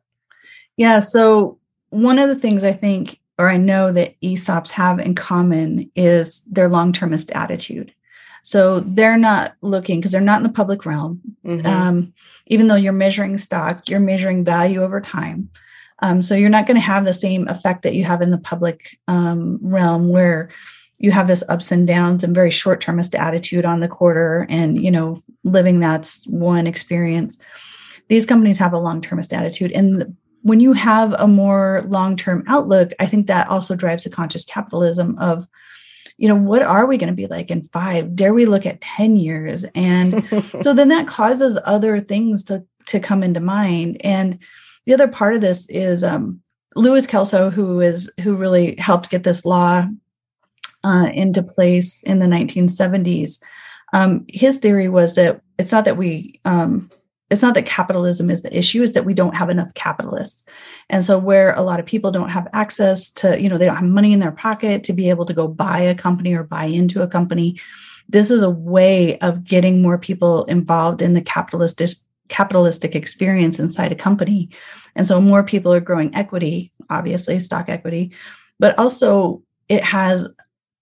Yeah 0.78 1.00
so 1.00 1.60
one 1.90 2.18
of 2.18 2.30
the 2.30 2.36
things 2.36 2.64
i 2.64 2.72
think 2.72 3.20
or 3.38 3.50
i 3.50 3.58
know 3.58 3.92
that 3.92 4.20
esops 4.22 4.72
have 4.72 5.00
in 5.00 5.16
common 5.16 5.92
is 5.96 6.44
their 6.44 6.70
long-termist 6.70 7.32
attitude. 7.34 7.94
So 8.42 8.80
they're 8.80 9.18
not 9.18 9.56
looking 9.62 10.00
because 10.00 10.14
they're 10.14 10.22
not 10.22 10.40
in 10.40 10.44
the 10.44 10.50
public 10.50 10.86
realm. 10.86 11.20
Mm-hmm. 11.46 11.68
um, 11.68 12.14
even 12.48 12.68
though 12.68 12.76
you're 12.76 12.94
measuring 12.94 13.36
stock 13.36 13.90
you're 13.90 14.00
measuring 14.00 14.46
value 14.46 14.82
over 14.82 15.02
time 15.02 15.50
um, 16.02 16.22
so 16.22 16.36
you're 16.36 16.50
not 16.50 16.68
going 16.68 16.76
to 16.76 16.82
have 16.82 17.06
the 17.06 17.14
same 17.14 17.48
effect 17.48 17.84
that 17.84 17.94
you 17.94 18.04
have 18.04 18.22
in 18.22 18.30
the 18.30 18.38
public 18.38 18.98
um, 19.08 19.60
realm 19.62 20.10
where 20.10 20.50
you 20.98 21.12
have 21.12 21.28
this 21.28 21.44
ups 21.48 21.72
and 21.72 21.88
downs 21.88 22.24
and 22.24 22.36
very 22.36 22.52
short-termist 22.52 23.16
attitude 23.16 23.66
on 23.66 23.80
the 23.80 23.88
quarter 23.88 24.46
and 24.50 24.84
you 24.84 24.92
know 24.92 25.22
living 25.44 25.80
that's 25.80 26.26
one 26.28 26.68
experience. 26.68 27.38
These 28.08 28.26
companies 28.26 28.58
have 28.58 28.74
a 28.74 28.80
long-termist 28.80 29.34
attitude 29.34 29.72
and 29.72 30.16
when 30.42 30.62
you 30.62 30.72
have 30.74 31.14
a 31.20 31.28
more 31.28 31.84
long-term 31.88 32.46
outlook 32.48 32.94
i 32.98 33.06
think 33.06 33.28
that 33.28 33.50
also 33.50 33.76
drives 33.76 34.06
the 34.06 34.10
conscious 34.10 34.46
capitalism 34.46 35.18
of 35.20 35.46
you 36.20 36.28
know 36.28 36.36
what 36.36 36.62
are 36.62 36.86
we 36.86 36.98
going 36.98 37.10
to 37.10 37.16
be 37.16 37.28
like 37.28 37.50
in 37.50 37.64
five? 37.64 38.16
Dare 38.16 38.34
we 38.34 38.46
look 38.46 38.66
at 38.66 38.82
10 38.82 39.16
years? 39.16 39.66
And 39.74 40.28
so 40.62 40.74
then 40.74 40.90
that 40.90 41.08
causes 41.08 41.58
other 41.64 42.00
things 42.02 42.44
to 42.46 42.66
to 42.88 43.00
come 43.00 43.24
into 43.24 43.40
mind. 43.40 43.98
And 44.04 44.40
the 44.90 44.96
other 44.96 45.08
part 45.08 45.36
of 45.36 45.42
this 45.42 45.70
is 45.70 46.04
um, 46.04 46.42
Louis 46.76 47.06
Kelso, 47.06 47.52
who 47.52 47.80
is 47.80 48.12
who 48.24 48.36
really 48.36 48.76
helped 48.80 49.12
get 49.12 49.24
this 49.24 49.46
law 49.46 49.86
uh, 50.84 51.10
into 51.14 51.44
place 51.44 52.02
in 52.02 52.18
the 52.18 52.26
1970s. 52.26 53.40
Um, 53.94 54.26
his 54.28 54.58
theory 54.58 54.90
was 54.90 55.14
that 55.14 55.42
it's 55.60 55.72
not 55.72 55.86
that 55.86 55.96
we 55.96 56.42
um, 56.44 56.90
it's 57.30 57.44
not 57.44 57.54
that 57.54 57.68
capitalism 57.68 58.32
is 58.32 58.42
the 58.42 58.58
issue 58.58 58.82
is 58.82 58.94
that 58.94 59.06
we 59.06 59.14
don't 59.14 59.36
have 59.36 59.52
enough 59.52 59.72
capitalists 59.76 60.50
and 60.90 61.04
so 61.04 61.20
where 61.20 61.54
a 61.54 61.62
lot 61.62 61.80
of 61.80 61.86
people 61.86 62.10
don't 62.10 62.30
have 62.30 62.48
access 62.54 63.12
to 63.12 63.40
you 63.40 63.48
know 63.48 63.60
they 63.60 63.66
don't 63.66 63.76
have 63.76 63.86
money 63.86 64.12
in 64.12 64.20
their 64.20 64.32
pocket 64.32 64.84
to 64.86 64.94
be 64.94 65.12
able 65.12 65.28
to 65.28 65.36
go 65.36 65.48
buy 65.48 65.80
a 65.80 65.94
company 65.94 66.34
or 66.34 66.42
buy 66.42 66.66
into 66.66 67.04
a 67.04 67.08
company 67.08 67.60
this 68.08 68.32
is 68.32 68.42
a 68.42 68.50
way 68.50 69.20
of 69.20 69.44
getting 69.44 69.84
more 69.84 70.00
people 70.00 70.46
involved 70.46 71.04
in 71.04 71.14
the 71.14 71.22
capitalist 71.22 71.78
capitalistic 72.30 72.96
experience 72.96 73.60
inside 73.60 73.92
a 73.92 73.96
company. 73.96 74.50
And 74.96 75.08
so 75.08 75.20
more 75.20 75.44
people 75.44 75.74
are 75.74 75.80
growing 75.80 76.16
equity, 76.16 76.72
obviously, 76.90 77.40
stock 77.40 77.70
equity, 77.70 78.12
but 78.60 78.78
also 78.80 79.44
it 79.68 79.84
has 79.84 80.28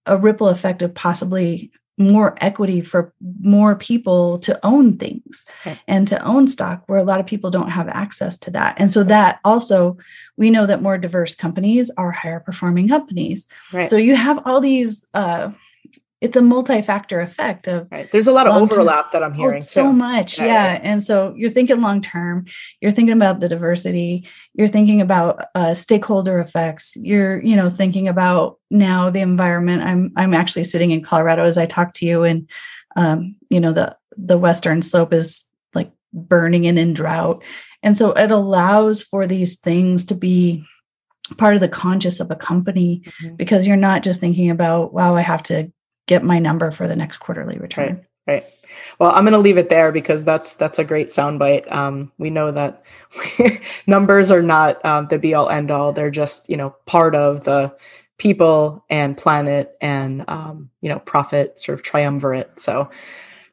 a 0.06 0.16
ripple 0.16 0.48
effect 0.48 0.82
of 0.82 0.94
possibly 0.94 1.70
more 1.98 2.36
equity 2.40 2.80
for 2.80 3.12
more 3.40 3.74
people 3.74 4.38
to 4.38 4.58
own 4.64 4.96
things 4.96 5.44
okay. 5.66 5.78
and 5.88 6.06
to 6.06 6.22
own 6.24 6.46
stock 6.46 6.84
where 6.86 6.98
a 6.98 7.04
lot 7.04 7.18
of 7.18 7.26
people 7.26 7.50
don't 7.50 7.70
have 7.70 7.88
access 7.88 8.38
to 8.38 8.52
that 8.52 8.76
and 8.78 8.92
so 8.92 9.02
that 9.02 9.40
also 9.44 9.96
we 10.36 10.48
know 10.48 10.64
that 10.64 10.80
more 10.80 10.96
diverse 10.96 11.34
companies 11.34 11.90
are 11.98 12.12
higher 12.12 12.38
performing 12.38 12.86
companies 12.86 13.48
right. 13.72 13.90
so 13.90 13.96
you 13.96 14.14
have 14.14 14.38
all 14.46 14.60
these 14.60 15.04
uh, 15.14 15.50
it's 16.20 16.36
a 16.36 16.42
multi-factor 16.42 17.20
effect 17.20 17.68
of 17.68 17.86
right. 17.92 18.10
there's 18.10 18.26
a 18.26 18.32
lot 18.32 18.46
of 18.46 18.54
overlap 18.54 19.12
that 19.12 19.22
i'm 19.22 19.32
oh, 19.32 19.34
hearing 19.34 19.58
oh, 19.58 19.60
so 19.60 19.92
much 19.92 20.38
yeah. 20.38 20.46
yeah. 20.46 20.80
and 20.82 21.02
so 21.02 21.34
you're 21.36 21.50
thinking 21.50 21.80
long 21.80 22.00
term 22.00 22.44
you're 22.80 22.90
thinking 22.90 23.12
about 23.12 23.40
the 23.40 23.48
diversity 23.48 24.26
you're 24.54 24.68
thinking 24.68 25.00
about 25.00 25.44
uh, 25.54 25.74
stakeholder 25.74 26.40
effects 26.40 26.96
you're 26.96 27.40
you 27.42 27.54
know 27.54 27.70
thinking 27.70 28.08
about 28.08 28.58
now 28.70 29.10
the 29.10 29.20
environment 29.20 29.82
i'm 29.82 30.12
i'm 30.16 30.34
actually 30.34 30.64
sitting 30.64 30.90
in 30.90 31.02
colorado 31.02 31.44
as 31.44 31.58
i 31.58 31.66
talk 31.66 31.92
to 31.94 32.06
you 32.06 32.24
and 32.24 32.48
um, 32.96 33.36
you 33.48 33.60
know 33.60 33.72
the 33.72 33.96
the 34.16 34.38
western 34.38 34.82
slope 34.82 35.12
is 35.12 35.44
like 35.74 35.92
burning 36.12 36.66
and 36.66 36.78
in 36.78 36.92
drought 36.92 37.42
and 37.82 37.96
so 37.96 38.12
it 38.12 38.32
allows 38.32 39.02
for 39.02 39.26
these 39.26 39.56
things 39.56 40.04
to 40.04 40.14
be 40.14 40.64
part 41.36 41.54
of 41.54 41.60
the 41.60 41.68
conscious 41.68 42.20
of 42.20 42.30
a 42.30 42.36
company 42.36 43.02
mm-hmm. 43.04 43.36
because 43.36 43.66
you're 43.66 43.76
not 43.76 44.02
just 44.02 44.18
thinking 44.18 44.50
about 44.50 44.92
wow 44.92 45.14
i 45.14 45.20
have 45.20 45.42
to 45.42 45.70
get 46.08 46.24
my 46.24 46.40
number 46.40 46.72
for 46.72 46.88
the 46.88 46.96
next 46.96 47.18
quarterly 47.18 47.58
return. 47.58 47.96
Right. 47.96 48.04
Right. 48.26 48.44
Well, 48.98 49.12
I'm 49.12 49.24
going 49.24 49.32
to 49.32 49.38
leave 49.38 49.56
it 49.56 49.70
there 49.70 49.90
because 49.90 50.22
that's 50.22 50.56
that's 50.56 50.78
a 50.78 50.84
great 50.84 51.08
soundbite. 51.08 51.70
Um, 51.72 52.12
we 52.18 52.28
know 52.28 52.50
that 52.50 52.84
numbers 53.86 54.30
are 54.30 54.42
not 54.42 54.84
um, 54.84 55.06
the 55.08 55.18
be 55.18 55.32
all 55.32 55.48
end 55.48 55.70
all. 55.70 55.94
They're 55.94 56.10
just 56.10 56.50
you 56.50 56.56
know 56.58 56.76
part 56.84 57.14
of 57.14 57.44
the 57.44 57.74
people 58.18 58.84
and 58.90 59.16
planet 59.16 59.76
and 59.80 60.24
um, 60.28 60.68
you 60.82 60.90
know 60.90 60.98
profit 60.98 61.58
sort 61.58 61.78
of 61.78 61.82
triumvirate. 61.82 62.60
So, 62.60 62.90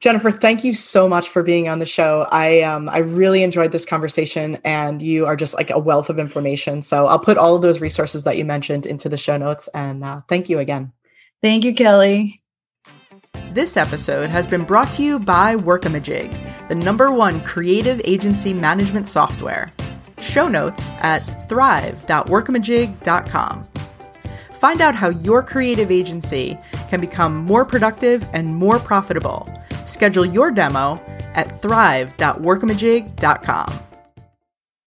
Jennifer, 0.01 0.29
thank 0.29 0.65
you 0.65 0.73
so 0.73 1.07
much 1.07 1.29
for 1.29 1.41
being 1.41 1.69
on 1.69 1.79
the 1.79 1.85
show. 1.85 2.27
I 2.29 2.63
um, 2.63 2.89
I 2.89 2.97
really 2.97 3.43
enjoyed 3.43 3.71
this 3.71 3.85
conversation, 3.85 4.57
and 4.65 5.01
you 5.01 5.25
are 5.25 5.37
just 5.37 5.53
like 5.53 5.69
a 5.69 5.79
wealth 5.79 6.09
of 6.09 6.19
information. 6.19 6.81
So 6.81 7.07
I'll 7.07 7.19
put 7.19 7.37
all 7.37 7.55
of 7.55 7.61
those 7.61 7.79
resources 7.79 8.25
that 8.25 8.37
you 8.37 8.43
mentioned 8.43 8.85
into 8.85 9.07
the 9.07 9.17
show 9.17 9.37
notes. 9.37 9.69
And 9.69 10.03
uh, 10.03 10.21
thank 10.27 10.49
you 10.49 10.59
again. 10.59 10.91
Thank 11.41 11.63
you, 11.63 11.73
Kelly. 11.73 12.41
This 13.55 13.77
episode 13.77 14.29
has 14.31 14.45
been 14.45 14.65
brought 14.65 14.91
to 14.91 15.01
you 15.01 15.17
by 15.17 15.55
Workamajig, 15.55 16.67
the 16.67 16.75
number 16.75 17.13
one 17.13 17.39
creative 17.39 18.01
agency 18.03 18.53
management 18.53 19.07
software. 19.07 19.71
Show 20.19 20.49
notes 20.49 20.89
at 20.99 21.19
thrive.workamajig.com. 21.47 23.63
Find 24.55 24.81
out 24.81 24.95
how 24.95 25.07
your 25.07 25.41
creative 25.41 25.89
agency 25.89 26.59
can 26.89 26.99
become 26.99 27.45
more 27.45 27.63
productive 27.63 28.29
and 28.33 28.53
more 28.53 28.77
profitable. 28.77 29.47
Schedule 29.85 30.25
your 30.25 30.51
demo 30.51 31.01
at 31.33 31.61
thrive.workamajig.com. 31.61 33.94